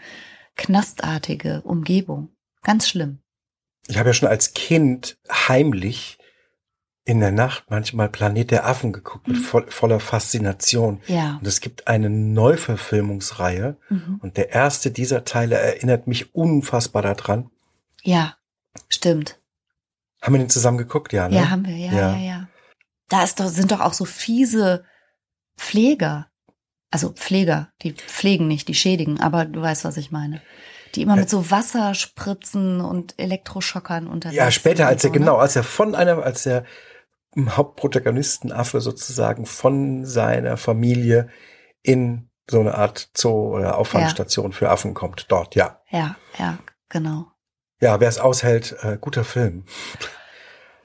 [0.56, 2.30] knastartige Umgebung.
[2.64, 3.20] Ganz schlimm.
[3.88, 6.18] Ich habe ja schon als Kind heimlich
[7.06, 9.42] in der Nacht manchmal Planet der Affen geguckt mit Mhm.
[9.44, 11.02] voll, voller Faszination.
[11.08, 11.38] Ja.
[11.42, 14.20] Und es gibt eine Neuverfilmungsreihe Mhm.
[14.22, 17.50] und der erste dieser Teile erinnert mich unfassbar daran.
[18.04, 18.36] Ja,
[18.90, 19.38] stimmt.
[20.22, 21.12] Haben wir den zusammen geguckt?
[21.12, 21.36] Ja, ne?
[21.36, 22.18] Ja, haben wir, ja, ja, Ja.
[22.18, 22.48] ja.
[23.10, 24.86] Da ist doch, sind doch auch so fiese
[25.58, 26.28] Pfleger.
[26.90, 30.42] Also Pfleger, die pflegen nicht, die schädigen, aber du weißt, was ich meine.
[30.96, 35.20] Die immer mit so Wasserspritzen und Elektroschockern unterwegs Ja, später, als er so, ne?
[35.20, 36.66] genau, als er von einer, als er
[37.36, 41.30] Hauptprotagonisten Affe sozusagen von seiner Familie
[41.82, 45.26] in so eine Art Zoo oder Auffangstation für Affen kommt.
[45.30, 45.80] Dort, ja.
[45.90, 46.58] Ja, ja,
[46.90, 47.28] genau.
[47.80, 49.66] Ja, wer es aushält, äh, guter Film.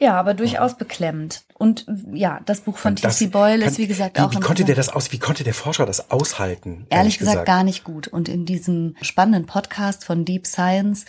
[0.01, 1.45] Ja, aber durchaus beklemmend.
[1.55, 3.27] Und ja, das Buch von T.C.
[3.27, 5.55] Boyle kann- ist, wie gesagt, wie, auch Wie konnte der das aus, wie konnte der
[5.55, 6.87] Forscher das aushalten?
[6.89, 8.07] Ehrlich gesagt, gar nicht gut.
[8.07, 11.05] Und in diesem spannenden Podcast von Deep Science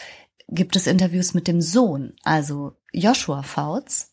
[0.48, 4.09] gibt es Interviews mit dem Sohn, also Joshua Fouts,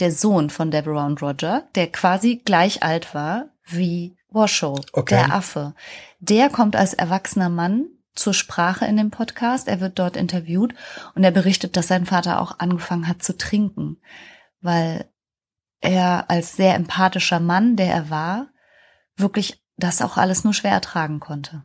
[0.00, 5.14] der Sohn von Deborah und Roger, der quasi gleich alt war wie Washoe, Okay.
[5.16, 5.74] der Affe.
[6.20, 9.68] Der kommt als erwachsener Mann zur Sprache in dem Podcast.
[9.68, 10.74] Er wird dort interviewt
[11.14, 14.00] und er berichtet, dass sein Vater auch angefangen hat zu trinken,
[14.60, 15.08] weil
[15.80, 18.48] er als sehr empathischer Mann, der er war,
[19.16, 21.64] wirklich das auch alles nur schwer ertragen konnte.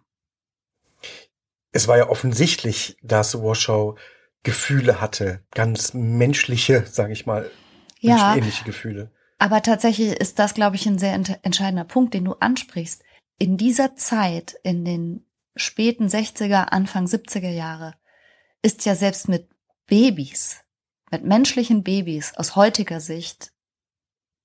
[1.71, 3.95] Es war ja offensichtlich, dass Washoe
[4.43, 7.50] Gefühle hatte, ganz menschliche, sage ich mal,
[8.06, 9.12] Ja, menschenähnliche Gefühle.
[9.38, 13.04] aber tatsächlich ist das, glaube ich, ein sehr ent- entscheidender Punkt, den du ansprichst.
[13.38, 17.96] In dieser Zeit, in den späten 60er, Anfang 70er Jahre,
[18.62, 19.50] ist ja selbst mit
[19.88, 20.62] Babys,
[21.12, 23.52] mit menschlichen Babys aus heutiger Sicht,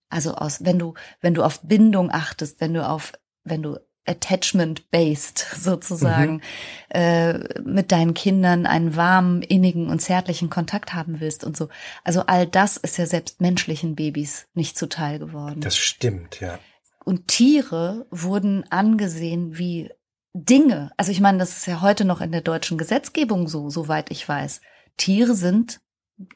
[0.09, 3.13] also aus, wenn du, wenn du auf Bindung achtest, wenn du auf,
[3.45, 6.43] wenn du attachment-based sozusagen
[6.89, 11.69] äh, mit deinen Kindern einen warmen, innigen und zärtlichen Kontakt haben willst und so.
[12.05, 15.61] Also all das ist ja selbst menschlichen Babys nicht zuteil geworden.
[15.61, 16.59] Das stimmt, ja.
[17.05, 19.91] und Tiere wurden angesehen wie
[20.33, 20.93] Dinge.
[20.97, 24.29] Also ich meine, das ist ja heute noch in der deutschen Gesetzgebung so, soweit ich
[24.29, 24.61] weiß.
[24.97, 25.81] Tiere sind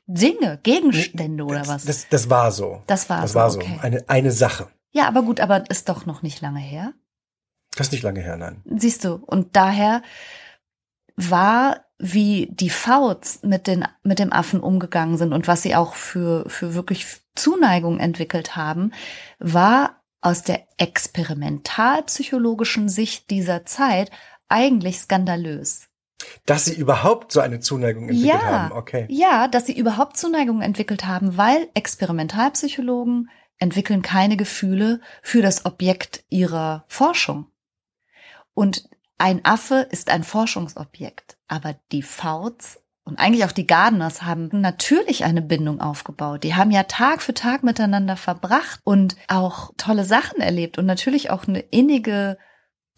[0.07, 1.85] Dinge, Gegenstände oder das, was.
[1.85, 2.83] Das, das war so.
[2.87, 3.59] Das war das so, war so.
[3.61, 3.79] okay.
[3.83, 4.69] Eine, eine Sache.
[4.93, 6.95] ja, aber gut, aber ist doch noch nicht lange her.
[7.77, 8.63] Das ist nicht lange her, nein.
[8.65, 10.03] Siehst du, und daher
[11.17, 15.95] war, wie die Fouts mit, den, mit dem Affen umgegangen sind und was sie auch
[15.95, 18.93] für, für wirklich Zuneigung entwickelt haben,
[19.39, 24.11] war aus der experimentalpsychologischen Sicht dieser Zeit
[24.49, 25.89] eigentlich skandalös.
[26.47, 29.07] Dass sie überhaupt so eine Zuneigung entwickelt ja, haben, okay.
[29.11, 36.25] Ja, dass sie überhaupt Zuneigung entwickelt haben, weil Experimentalpsychologen entwickeln keine Gefühle für das Objekt
[36.29, 37.47] ihrer Forschung.
[38.55, 38.89] Und
[39.19, 45.25] ein Affe ist ein Forschungsobjekt, aber die Fouts und eigentlich auch die Gardeners haben natürlich
[45.25, 46.43] eine Bindung aufgebaut.
[46.43, 51.29] Die haben ja Tag für Tag miteinander verbracht und auch tolle Sachen erlebt und natürlich
[51.31, 52.39] auch eine innige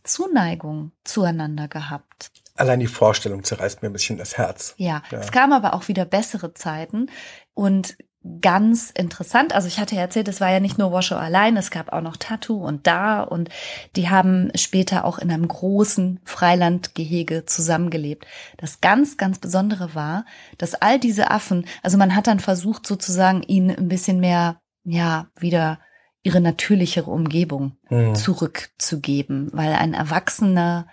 [0.04, 2.30] Zuneigung zueinander gehabt.
[2.54, 4.74] Allein die Vorstellung zerreißt mir ein bisschen das Herz.
[4.78, 5.18] Ja, ja.
[5.18, 7.10] es kamen aber auch wieder bessere Zeiten
[7.52, 7.96] und
[8.40, 9.54] ganz interessant.
[9.54, 12.00] Also ich hatte ja erzählt, es war ja nicht nur Washoe allein, es gab auch
[12.00, 13.48] noch Tattoo und da und
[13.94, 18.26] die haben später auch in einem großen Freilandgehege zusammengelebt.
[18.56, 20.24] Das ganz, ganz Besondere war,
[20.58, 25.26] dass all diese Affen, also man hat dann versucht sozusagen ihnen ein bisschen mehr, ja,
[25.38, 25.78] wieder
[26.22, 28.14] ihre natürlichere Umgebung hm.
[28.14, 30.88] zurückzugeben, weil ein erwachsener,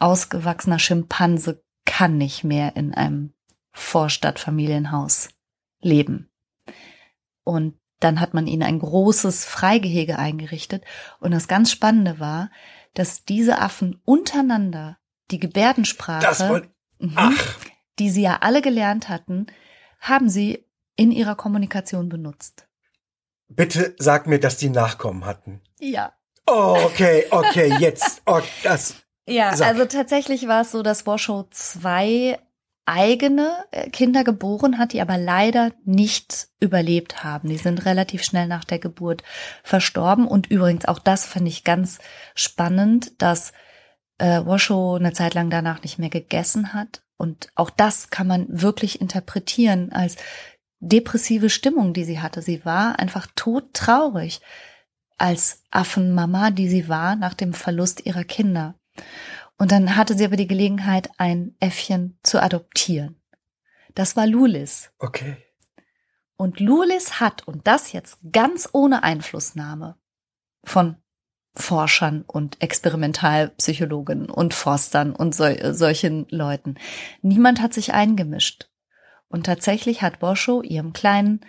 [0.00, 3.32] ausgewachsener Schimpanse kann nicht mehr in einem
[3.70, 5.30] Vorstadtfamilienhaus
[5.80, 6.31] leben.
[7.44, 10.84] Und dann hat man ihnen ein großes Freigehege eingerichtet.
[11.20, 12.50] Und das ganz Spannende war,
[12.94, 14.98] dass diese Affen untereinander
[15.30, 17.36] die Gebärdensprache, wollt, mhm,
[17.98, 19.46] die sie ja alle gelernt hatten,
[20.00, 22.68] haben sie in ihrer Kommunikation benutzt.
[23.48, 25.60] Bitte sag mir, dass die Nachkommen hatten.
[25.78, 26.12] Ja.
[26.46, 28.22] Oh, okay, okay, jetzt.
[28.26, 28.96] Oh, das.
[29.26, 29.68] Ja, sag.
[29.68, 32.38] also tatsächlich war es so, dass Washoe zwei
[32.84, 37.48] eigene äh, Kinder geboren hat, die aber leider nicht überlebt haben.
[37.48, 39.22] Die sind relativ schnell nach der Geburt
[39.62, 40.26] verstorben.
[40.26, 41.98] Und übrigens, auch das fand ich ganz
[42.34, 43.52] spannend, dass
[44.18, 47.02] äh, Washoe eine Zeit lang danach nicht mehr gegessen hat.
[47.16, 50.16] Und auch das kann man wirklich interpretieren als
[50.80, 52.42] depressive Stimmung, die sie hatte.
[52.42, 54.40] Sie war einfach todtraurig
[55.18, 58.74] als Affenmama, die sie war nach dem Verlust ihrer Kinder.
[59.58, 63.20] Und dann hatte sie aber die Gelegenheit, ein Äffchen zu adoptieren.
[63.94, 64.90] Das war Lulis.
[64.98, 65.36] Okay.
[66.36, 69.96] Und Lulis hat, und das jetzt ganz ohne Einflussnahme
[70.64, 70.96] von
[71.54, 76.76] Forschern und Experimentalpsychologen und Forstern und so, solchen Leuten.
[77.20, 78.70] Niemand hat sich eingemischt.
[79.28, 81.40] Und tatsächlich hat Boscho ihrem kleinen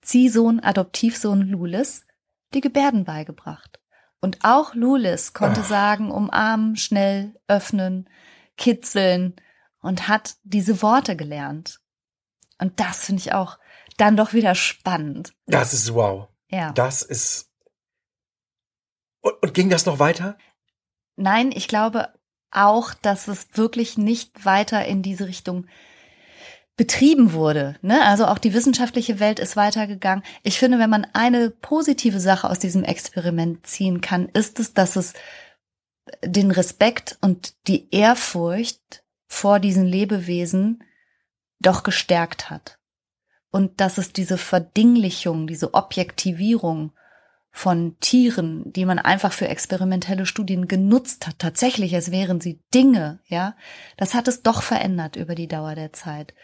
[0.00, 2.06] Ziehsohn, Adoptivsohn Lulis,
[2.54, 3.77] die Gebärden beigebracht.
[4.20, 5.68] Und auch Lulis konnte Ach.
[5.68, 8.08] sagen, umarmen, schnell öffnen,
[8.56, 9.36] kitzeln
[9.80, 11.80] und hat diese Worte gelernt.
[12.58, 13.58] Und das finde ich auch
[13.96, 15.34] dann doch wieder spannend.
[15.46, 16.28] Das ist wow.
[16.48, 16.72] Ja.
[16.72, 17.50] Das ist.
[19.20, 20.36] Und, und ging das noch weiter?
[21.16, 22.12] Nein, ich glaube
[22.50, 25.66] auch, dass es wirklich nicht weiter in diese Richtung
[26.78, 27.76] betrieben wurde.
[27.82, 28.02] Ne?
[28.06, 30.24] Also auch die wissenschaftliche Welt ist weitergegangen.
[30.44, 34.96] Ich finde, wenn man eine positive Sache aus diesem Experiment ziehen kann, ist es, dass
[34.96, 35.12] es
[36.24, 40.84] den Respekt und die Ehrfurcht vor diesen Lebewesen
[41.58, 42.78] doch gestärkt hat.
[43.50, 46.92] Und dass es diese Verdinglichung, diese Objektivierung
[47.58, 53.18] von Tieren, die man einfach für experimentelle Studien genutzt hat, tatsächlich, als wären sie Dinge,
[53.26, 53.56] ja,
[53.96, 56.34] das hat es doch verändert über die Dauer der Zeit.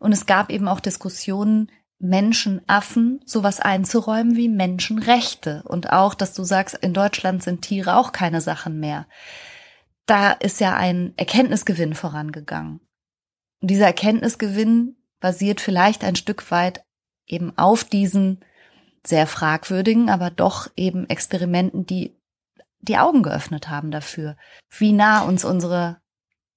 [0.00, 5.62] Und es gab eben auch Diskussionen, Menschen, Affen sowas einzuräumen wie Menschenrechte.
[5.66, 9.06] Und auch, dass du sagst, in Deutschland sind Tiere auch keine Sachen mehr.
[10.04, 12.80] Da ist ja ein Erkenntnisgewinn vorangegangen.
[13.60, 16.82] Und dieser Erkenntnisgewinn basiert vielleicht ein Stück weit
[17.24, 18.40] eben auf diesen
[19.06, 22.16] sehr fragwürdigen, aber doch eben Experimenten, die
[22.80, 24.36] die Augen geöffnet haben dafür,
[24.78, 25.98] wie nah uns unsere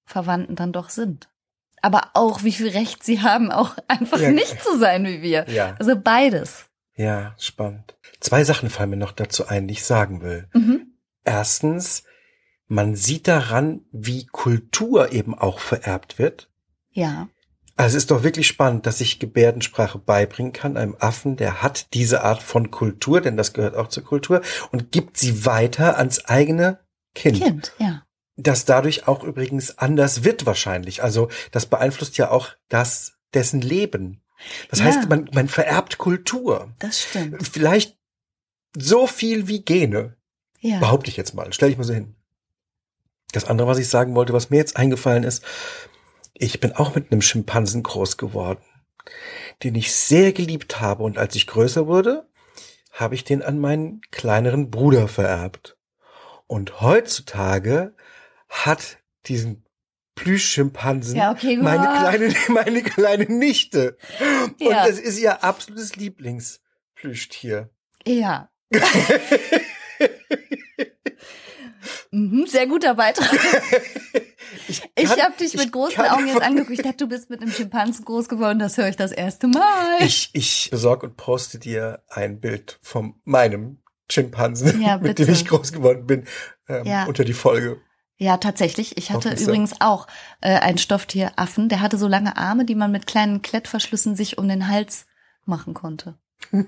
[0.04, 1.28] Verwandten dann doch sind.
[1.82, 4.30] Aber auch, wie viel Recht sie haben, auch einfach ja.
[4.30, 5.48] nicht zu sein wie wir.
[5.48, 5.76] Ja.
[5.78, 6.66] Also beides.
[6.94, 7.96] Ja, spannend.
[8.20, 10.48] Zwei Sachen fallen mir noch dazu ein, die ich sagen will.
[10.52, 10.94] Mhm.
[11.24, 12.04] Erstens,
[12.66, 16.50] man sieht daran, wie Kultur eben auch vererbt wird.
[16.90, 17.28] Ja.
[17.80, 21.94] Also es ist doch wirklich spannend, dass ich Gebärdensprache beibringen kann einem Affen, der hat
[21.94, 26.26] diese Art von Kultur, denn das gehört auch zur Kultur, und gibt sie weiter ans
[26.26, 26.80] eigene
[27.14, 27.42] Kind.
[27.42, 28.02] Kind, ja.
[28.36, 31.02] Das dadurch auch übrigens anders wird wahrscheinlich.
[31.02, 34.20] Also das beeinflusst ja auch das, dessen Leben.
[34.68, 34.84] Das ja.
[34.84, 36.74] heißt, man, man vererbt Kultur.
[36.80, 37.48] Das stimmt.
[37.50, 37.96] Vielleicht
[38.76, 40.18] so viel wie Gene.
[40.60, 40.80] Ja.
[40.80, 41.50] Behaupte ich jetzt mal.
[41.54, 42.14] Stell ich mal so hin.
[43.32, 45.42] Das andere, was ich sagen wollte, was mir jetzt eingefallen ist,
[46.34, 48.62] ich bin auch mit einem Schimpansen groß geworden,
[49.62, 52.28] den ich sehr geliebt habe und als ich größer wurde,
[52.92, 55.76] habe ich den an meinen kleineren Bruder vererbt.
[56.46, 57.94] Und heutzutage
[58.48, 59.64] hat diesen
[60.16, 63.96] Plüschschimpansen ja, okay, meine kleine meine kleine Nichte
[64.60, 64.86] und ja.
[64.86, 67.70] das ist ihr absolutes Lieblingsplüschtier.
[68.06, 68.50] Ja.
[72.12, 73.30] Mhm, sehr guter Beitrag.
[74.68, 76.72] ich ich habe dich mit großen Augen jetzt angeguckt.
[76.72, 78.58] Ich dachte, du bist mit einem Schimpansen groß geworden.
[78.58, 79.98] Das höre ich das erste Mal.
[80.00, 85.46] Ich, ich besorge und poste dir ein Bild von meinem Schimpansen, ja, mit dem ich
[85.46, 86.24] groß geworden bin,
[86.68, 87.04] ähm, ja.
[87.06, 87.80] unter die Folge.
[88.16, 88.98] Ja, tatsächlich.
[88.98, 90.06] Ich hatte übrigens auch
[90.42, 94.46] äh, einen Stofftieraffen, der hatte so lange Arme, die man mit kleinen Klettverschlüssen sich um
[94.46, 95.06] den Hals
[95.46, 96.18] machen konnte.
[96.52, 96.66] ja,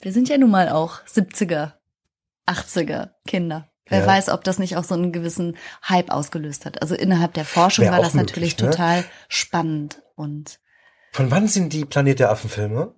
[0.00, 1.74] wir sind ja nun mal auch 70er,
[2.46, 3.70] 80er Kinder.
[3.88, 4.06] Wer ja.
[4.06, 5.56] weiß, ob das nicht auch so einen gewissen
[5.88, 6.82] Hype ausgelöst hat.
[6.82, 8.70] Also innerhalb der Forschung Wär war das möglich, natürlich ne?
[8.70, 10.58] total spannend und.
[11.12, 12.94] Von wann sind die Planet der Affen Filme?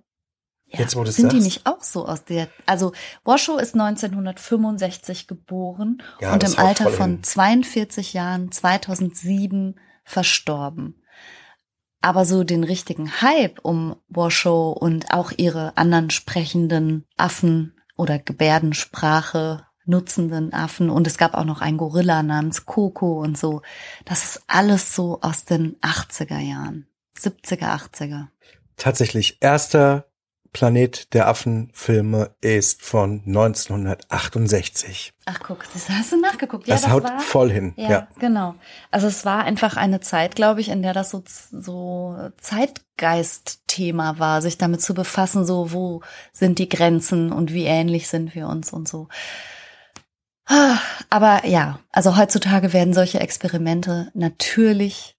[0.65, 1.37] Ja, Jetzt, wo du sind sagst.
[1.37, 2.91] die nicht auch so aus der, also
[3.23, 7.23] Washoe ist 1965 geboren ja, und im Alter von hin.
[7.23, 11.03] 42 Jahren 2007 verstorben.
[12.01, 19.65] Aber so den richtigen Hype um Washoe und auch ihre anderen sprechenden Affen oder Gebärdensprache
[19.85, 23.61] nutzenden Affen und es gab auch noch einen Gorilla namens Coco und so.
[24.05, 28.27] Das ist alles so aus den 80er Jahren, 70er, 80er.
[28.77, 30.08] Tatsächlich erster
[30.51, 35.13] Planet der Affen-Filme ist von 1968.
[35.25, 36.67] Ach guck, das hast du nachgeguckt.
[36.67, 37.73] Ja, das, das haut war, voll hin.
[37.77, 38.55] Ja, ja, genau.
[38.91, 44.41] Also es war einfach eine Zeit, glaube ich, in der das so, so Zeitgeist-Thema war,
[44.41, 46.01] sich damit zu befassen, so wo
[46.33, 49.07] sind die Grenzen und wie ähnlich sind wir uns und so.
[51.09, 55.15] Aber ja, also heutzutage werden solche Experimente natürlich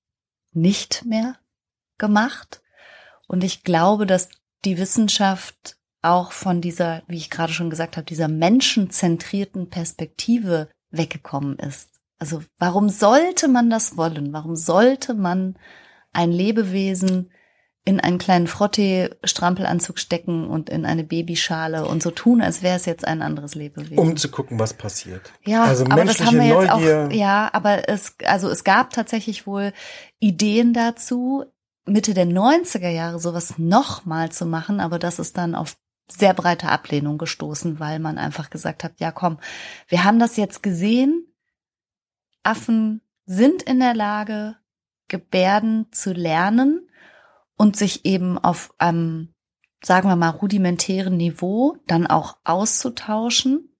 [0.52, 1.36] nicht mehr
[1.98, 2.62] gemacht.
[3.28, 4.28] Und ich glaube, dass
[4.64, 11.58] die Wissenschaft auch von dieser, wie ich gerade schon gesagt habe, dieser menschenzentrierten Perspektive weggekommen
[11.58, 11.88] ist.
[12.18, 14.32] Also warum sollte man das wollen?
[14.32, 15.58] Warum sollte man
[16.12, 17.30] ein Lebewesen
[17.84, 22.84] in einen kleinen Frottee-Strampelanzug stecken und in eine Babyschale und so tun, als wäre es
[22.84, 23.98] jetzt ein anderes Lebewesen.
[23.98, 25.32] Um zu gucken, was passiert.
[25.46, 27.08] Ja, also aber das haben wir jetzt Neugier.
[27.08, 27.12] auch.
[27.12, 29.72] Ja, aber es, also es gab tatsächlich wohl
[30.18, 31.46] Ideen dazu,
[31.86, 35.76] Mitte der 90er Jahre sowas nochmal zu machen, aber das ist dann auf
[36.08, 39.38] sehr breite Ablehnung gestoßen, weil man einfach gesagt hat, ja komm,
[39.88, 41.26] wir haben das jetzt gesehen,
[42.42, 44.56] Affen sind in der Lage,
[45.08, 46.88] Gebärden zu lernen
[47.56, 49.34] und sich eben auf einem,
[49.82, 53.76] sagen wir mal, rudimentären Niveau dann auch auszutauschen.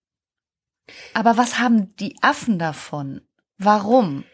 [1.14, 3.22] Aber was haben die Affen davon?
[3.58, 4.24] Warum?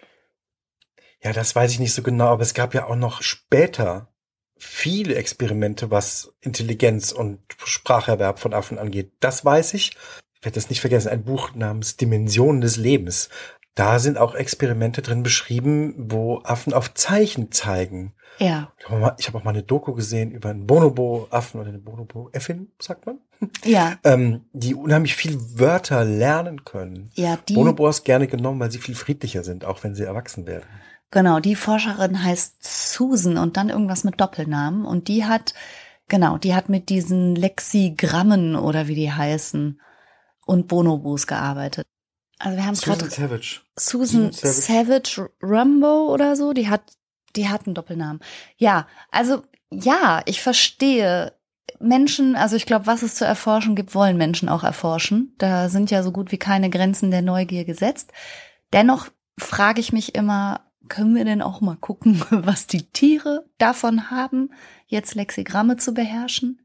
[1.26, 4.12] Ja, das weiß ich nicht so genau, aber es gab ja auch noch später
[4.56, 9.10] viele Experimente, was Intelligenz und Spracherwerb von Affen angeht.
[9.18, 9.96] Das weiß ich.
[10.34, 11.08] Ich werde das nicht vergessen.
[11.08, 13.28] Ein Buch namens Dimensionen des Lebens.
[13.74, 18.14] Da sind auch Experimente drin beschrieben, wo Affen auf Zeichen zeigen.
[18.38, 18.72] Ja.
[19.18, 23.18] Ich habe, auch mal eine Doku gesehen über einen Bonobo-Affen oder eine Bonobo-Effin, sagt man.
[23.64, 23.98] Ja.
[24.04, 27.10] ähm, die unheimlich viel Wörter lernen können.
[27.14, 27.54] Ja, die.
[27.54, 30.64] Bonobos gerne genommen, weil sie viel friedlicher sind, auch wenn sie erwachsen werden.
[31.10, 35.54] Genau, die Forscherin heißt Susan und dann irgendwas mit Doppelnamen und die hat,
[36.08, 39.80] genau, die hat mit diesen Lexigrammen oder wie die heißen
[40.46, 41.86] und Bonobos gearbeitet.
[42.38, 43.60] Also wir haben Susan grad, Savage.
[43.76, 44.60] Susan, Savage.
[44.60, 46.82] Savage Rumbo oder so, die hat,
[47.34, 48.20] die hat einen Doppelnamen.
[48.56, 51.34] Ja, also ja, ich verstehe.
[51.80, 55.34] Menschen, also ich glaube, was es zu erforschen gibt, wollen Menschen auch erforschen.
[55.38, 58.12] Da sind ja so gut wie keine Grenzen der Neugier gesetzt.
[58.72, 64.10] Dennoch frage ich mich immer, können wir denn auch mal gucken, was die Tiere davon
[64.10, 64.50] haben,
[64.86, 66.60] jetzt Lexigramme zu beherrschen?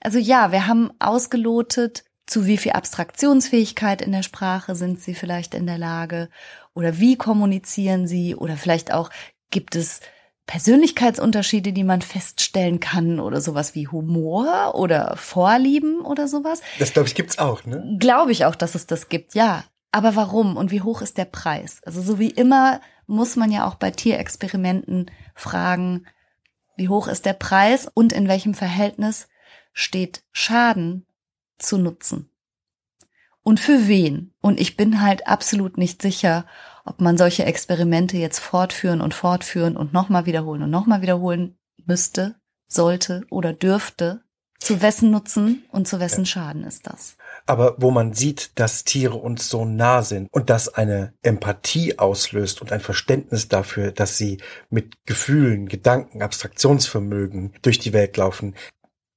[0.00, 5.54] Also ja, wir haben ausgelotet, zu wie viel Abstraktionsfähigkeit in der Sprache sind sie vielleicht
[5.54, 6.28] in der Lage
[6.74, 9.10] oder wie kommunizieren sie oder vielleicht auch
[9.50, 10.00] gibt es
[10.46, 16.62] Persönlichkeitsunterschiede, die man feststellen kann oder sowas wie Humor oder Vorlieben oder sowas.
[16.78, 17.96] Das glaube ich gibt's auch, ne?
[17.98, 19.64] Glaube ich auch, dass es das gibt, ja.
[19.92, 21.80] Aber warum und wie hoch ist der Preis?
[21.84, 26.06] Also so wie immer muss man ja auch bei Tierexperimenten fragen,
[26.76, 29.28] wie hoch ist der Preis und in welchem Verhältnis
[29.72, 31.06] steht Schaden
[31.58, 32.30] zu nutzen.
[33.42, 34.34] Und für wen?
[34.40, 36.46] Und ich bin halt absolut nicht sicher,
[36.84, 41.56] ob man solche Experimente jetzt fortführen und fortführen und nochmal wiederholen und nochmal wiederholen
[41.86, 44.22] müsste, sollte oder dürfte.
[44.58, 47.16] Zu wessen Nutzen und zu wessen Schaden ist das?
[47.48, 52.60] aber wo man sieht, dass Tiere uns so nah sind und das eine Empathie auslöst
[52.60, 54.38] und ein Verständnis dafür, dass sie
[54.68, 58.54] mit Gefühlen, Gedanken, Abstraktionsvermögen durch die Welt laufen,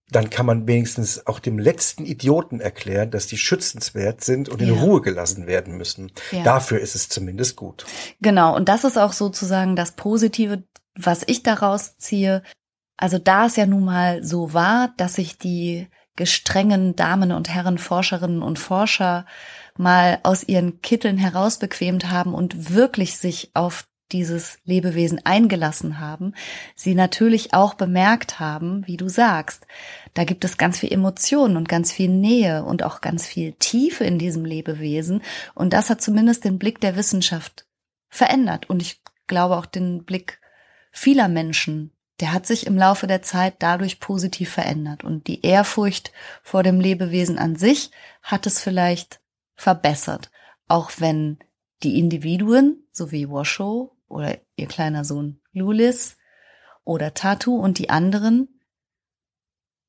[0.09, 4.71] dann kann man wenigstens auch dem letzten Idioten erklären, dass die schützenswert sind und in
[4.71, 6.11] Ruhe gelassen werden müssen.
[6.31, 6.43] Ja.
[6.43, 7.85] Dafür ist es zumindest gut.
[8.21, 10.63] Genau, und das ist auch sozusagen das Positive,
[10.95, 12.43] was ich daraus ziehe.
[13.01, 17.79] Also da es ja nun mal so war, dass sich die gestrengen Damen und Herren
[17.79, 19.25] Forscherinnen und Forscher
[19.75, 26.35] mal aus ihren Kitteln herausbequemt haben und wirklich sich auf dieses Lebewesen eingelassen haben,
[26.75, 29.65] sie natürlich auch bemerkt haben, wie du sagst,
[30.13, 34.03] da gibt es ganz viel Emotionen und ganz viel Nähe und auch ganz viel Tiefe
[34.03, 35.23] in diesem Lebewesen.
[35.55, 37.65] Und das hat zumindest den Blick der Wissenschaft
[38.09, 38.69] verändert.
[38.69, 40.39] Und ich glaube auch den Blick
[40.91, 45.03] vieler Menschen, der hat sich im Laufe der Zeit dadurch positiv verändert.
[45.03, 46.11] Und die Ehrfurcht
[46.43, 47.91] vor dem Lebewesen an sich
[48.21, 49.19] hat es vielleicht
[49.55, 50.31] verbessert.
[50.67, 51.39] Auch wenn
[51.83, 56.17] die Individuen, so wie Washoe oder ihr kleiner Sohn Lulis
[56.83, 58.61] oder Tatu und die anderen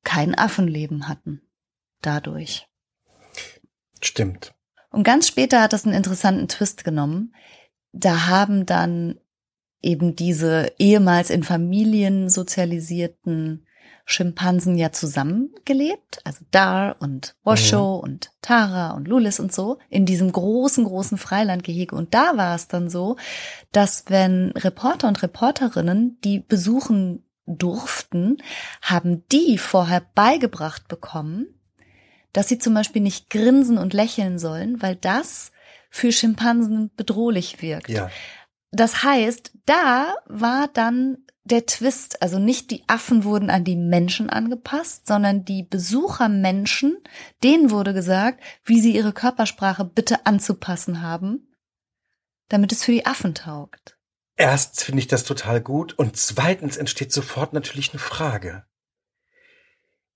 [0.03, 1.41] kein Affenleben hatten.
[2.01, 2.67] Dadurch.
[4.01, 4.53] Stimmt.
[4.89, 7.33] Und ganz später hat das einen interessanten Twist genommen.
[7.93, 9.19] Da haben dann
[9.83, 13.67] eben diese ehemals in Familien sozialisierten
[14.05, 18.03] Schimpansen ja zusammengelebt, also Dar und Washo mhm.
[18.03, 21.95] und Tara und Lulis und so, in diesem großen, großen Freilandgehege.
[21.95, 23.15] Und da war es dann so,
[23.71, 28.37] dass wenn Reporter und Reporterinnen die besuchen durften,
[28.81, 31.47] haben die vorher beigebracht bekommen,
[32.33, 35.51] dass sie zum Beispiel nicht grinsen und lächeln sollen, weil das
[35.89, 37.89] für Schimpansen bedrohlich wirkt.
[37.89, 38.09] Ja.
[38.73, 44.29] Das heißt, da war dann der Twist, also nicht die Affen wurden an die Menschen
[44.29, 46.97] angepasst, sondern die Besuchermenschen,
[47.43, 51.53] denen wurde gesagt, wie sie ihre Körpersprache bitte anzupassen haben,
[52.49, 53.99] damit es für die Affen taugt.
[54.35, 58.65] Erst finde ich das total gut und zweitens entsteht sofort natürlich eine Frage.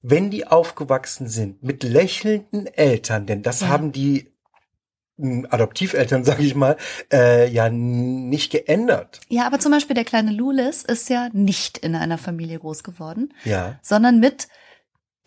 [0.02, 3.68] Wenn die aufgewachsen sind mit lächelnden Eltern, denn das ja.
[3.68, 4.34] haben die
[5.18, 6.78] Adoptiveltern, sage ich mal,
[7.12, 9.20] äh, ja nicht geändert.
[9.30, 13.34] Ja, aber zum Beispiel der kleine Lulis ist ja nicht in einer Familie groß geworden,
[13.44, 13.80] ja.
[13.82, 14.48] sondern mit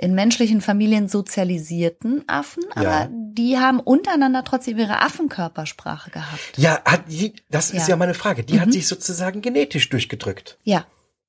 [0.01, 3.09] in menschlichen Familien sozialisierten Affen, aber ja.
[3.11, 6.53] die haben untereinander trotzdem ihre Affenkörpersprache gehabt.
[6.57, 8.43] Ja, hat die, das ist ja, ja meine Frage.
[8.43, 8.61] Die mhm.
[8.61, 10.57] hat sich sozusagen genetisch durchgedrückt.
[10.65, 10.87] Ja.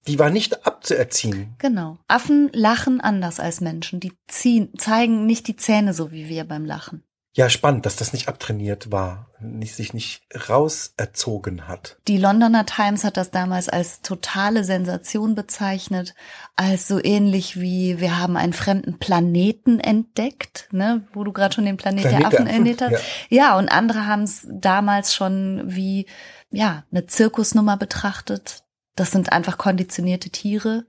[0.08, 1.54] Die war nicht abzuerziehen.
[1.58, 1.98] Genau.
[2.08, 4.00] Affen lachen anders als Menschen.
[4.00, 7.04] Die ziehen, zeigen nicht die Zähne so wie wir beim Lachen.
[7.34, 11.98] Ja, spannend, dass das nicht abtrainiert war, nicht, sich nicht rauserzogen hat.
[12.10, 16.14] Die Londoner Times hat das damals als totale Sensation bezeichnet,
[16.58, 21.66] als so ähnlich wie wir haben einen fremden Planeten entdeckt, ne, wo du gerade schon
[21.66, 22.92] den Planet, Planet der Affen erwähnt hast.
[22.92, 23.00] Ja.
[23.30, 26.08] ja, und andere haben es damals schon wie
[26.52, 28.64] ja eine Zirkusnummer betrachtet.
[28.98, 30.86] Das sind einfach konditionierte Tiere.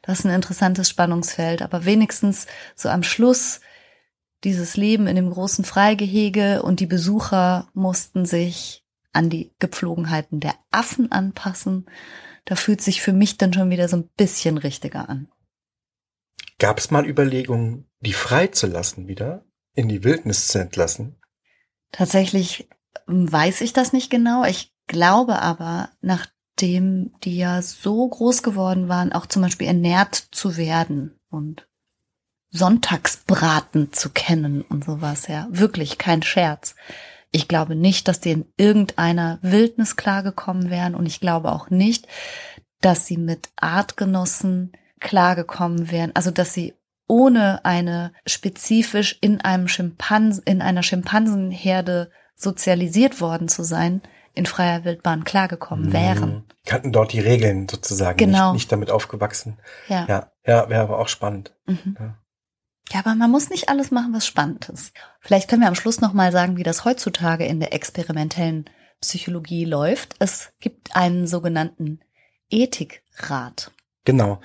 [0.00, 3.60] Das ist ein interessantes Spannungsfeld, aber wenigstens so am Schluss
[4.44, 10.54] dieses Leben in dem großen Freigehege und die Besucher mussten sich an die Gepflogenheiten der
[10.70, 11.86] Affen anpassen.
[12.44, 15.28] Da fühlt sich für mich dann schon wieder so ein bisschen richtiger an.
[16.58, 21.16] Gab es mal Überlegungen, die freizulassen wieder, in die Wildnis zu entlassen?
[21.90, 22.68] Tatsächlich
[23.06, 24.44] weiß ich das nicht genau.
[24.44, 30.56] Ich glaube aber, nachdem die ja so groß geworden waren, auch zum Beispiel ernährt zu
[30.56, 31.68] werden und
[32.54, 35.48] Sonntagsbraten zu kennen und sowas, ja.
[35.50, 36.76] Wirklich kein Scherz.
[37.32, 42.06] Ich glaube nicht, dass die in irgendeiner Wildnis klargekommen wären und ich glaube auch nicht,
[42.80, 46.12] dass sie mit Artgenossen klargekommen wären.
[46.14, 46.74] Also, dass sie
[47.08, 54.00] ohne eine spezifisch in einem Schimpansen, in einer Schimpansenherde sozialisiert worden zu sein,
[54.32, 56.30] in freier Wildbahn klargekommen wären.
[56.30, 56.44] Mhm.
[56.66, 58.52] Kannten dort die Regeln sozusagen, genau.
[58.52, 59.58] nicht, nicht damit aufgewachsen.
[59.88, 61.52] Ja, ja, ja wäre aber auch spannend.
[61.66, 61.96] Mhm.
[61.98, 62.14] Ja.
[62.90, 64.92] Ja, aber man muss nicht alles machen, was spannend ist.
[65.20, 68.66] Vielleicht können wir am Schluss nochmal sagen, wie das heutzutage in der experimentellen
[69.00, 70.16] Psychologie läuft.
[70.18, 72.00] Es gibt einen sogenannten
[72.50, 73.72] Ethikrat.
[74.04, 74.40] Genau.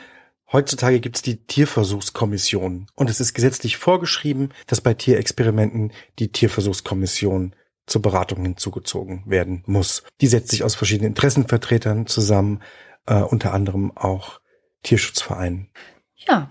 [0.52, 7.54] Heutzutage gibt es die Tierversuchskommission und es ist gesetzlich vorgeschrieben, dass bei Tierexperimenten die Tierversuchskommission
[7.86, 10.04] zur Beratung hinzugezogen werden muss.
[10.22, 12.64] Die setzt sich aus verschiedenen Interessenvertretern zusammen,
[13.06, 14.40] äh, unter anderem auch
[14.84, 15.70] Tierschutzvereinen.
[16.16, 16.50] Ja,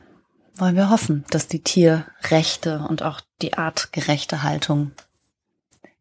[0.60, 4.92] wollen wir hoffen, dass die Tierrechte und auch die artgerechte Haltung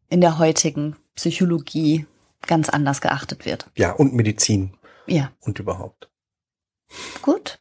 [0.08, 2.06] in der heutigen Psychologie
[2.46, 3.70] ganz anders geachtet wird.
[3.74, 4.76] Ja, und Medizin.
[5.06, 5.32] Ja.
[5.40, 6.08] Und überhaupt.
[7.22, 7.58] Gut.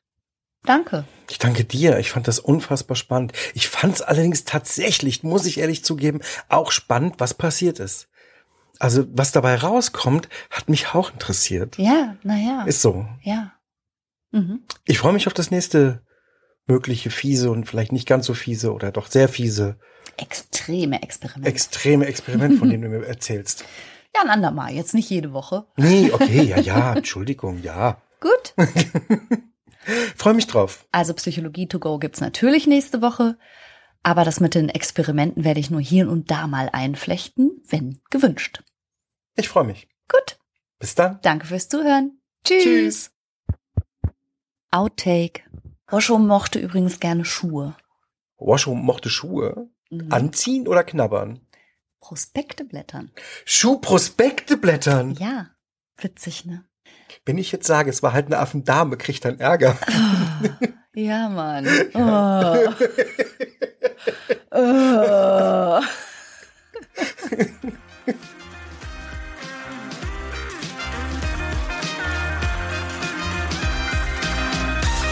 [0.64, 1.06] Danke.
[1.30, 1.98] Ich danke dir.
[2.00, 3.34] Ich fand das unfassbar spannend.
[3.54, 8.10] Ich fand es allerdings tatsächlich, muss ich ehrlich zugeben, auch spannend, was passiert ist.
[8.80, 11.78] Also was dabei rauskommt, hat mich auch interessiert.
[11.78, 12.64] Ja, naja.
[12.64, 13.08] Ist so.
[13.24, 13.54] Ja.
[14.32, 14.62] Mhm.
[14.86, 16.02] Ich freue mich auf das nächste
[16.68, 19.78] mögliche fiese und vielleicht nicht ganz so fiese oder doch sehr fiese.
[20.18, 21.50] Extreme Experimente.
[21.50, 23.66] Extreme Experiment, von denen du mir erzählst.
[24.16, 25.68] Ja, ein andermal, jetzt nicht jede Woche.
[25.76, 28.02] Nee, okay, ja, ja, Entschuldigung, ja.
[28.20, 28.56] Gut.
[30.16, 30.88] Freue mich drauf.
[30.92, 33.38] Also Psychologie to go gibt's natürlich nächste Woche.
[34.02, 38.64] Aber das mit den Experimenten werde ich nur hier und da mal einflechten, wenn gewünscht.
[39.36, 39.88] Ich freue mich.
[40.08, 40.40] Gut.
[40.80, 41.20] Bis dann.
[41.22, 42.20] Danke fürs Zuhören.
[42.44, 42.64] Tschüss.
[42.64, 43.12] Tschüss.
[44.72, 45.44] Outtake.
[45.92, 47.76] Roscho mochte übrigens gerne Schuhe.
[48.40, 49.70] Roscho mochte Schuhe?
[49.90, 50.12] Mhm.
[50.12, 51.40] Anziehen oder knabbern?
[52.00, 53.12] Prospekte blättern.
[53.46, 55.16] Schuhprospekte blättern?
[55.20, 55.52] Ja.
[55.98, 56.66] Witzig, ne?
[57.26, 59.78] Wenn ich jetzt sage, es war halt eine Affendame, kriegt dann Ärger.
[59.82, 61.68] Oh, ja, Mann.
[64.52, 64.60] Oh.
[64.60, 65.82] oh.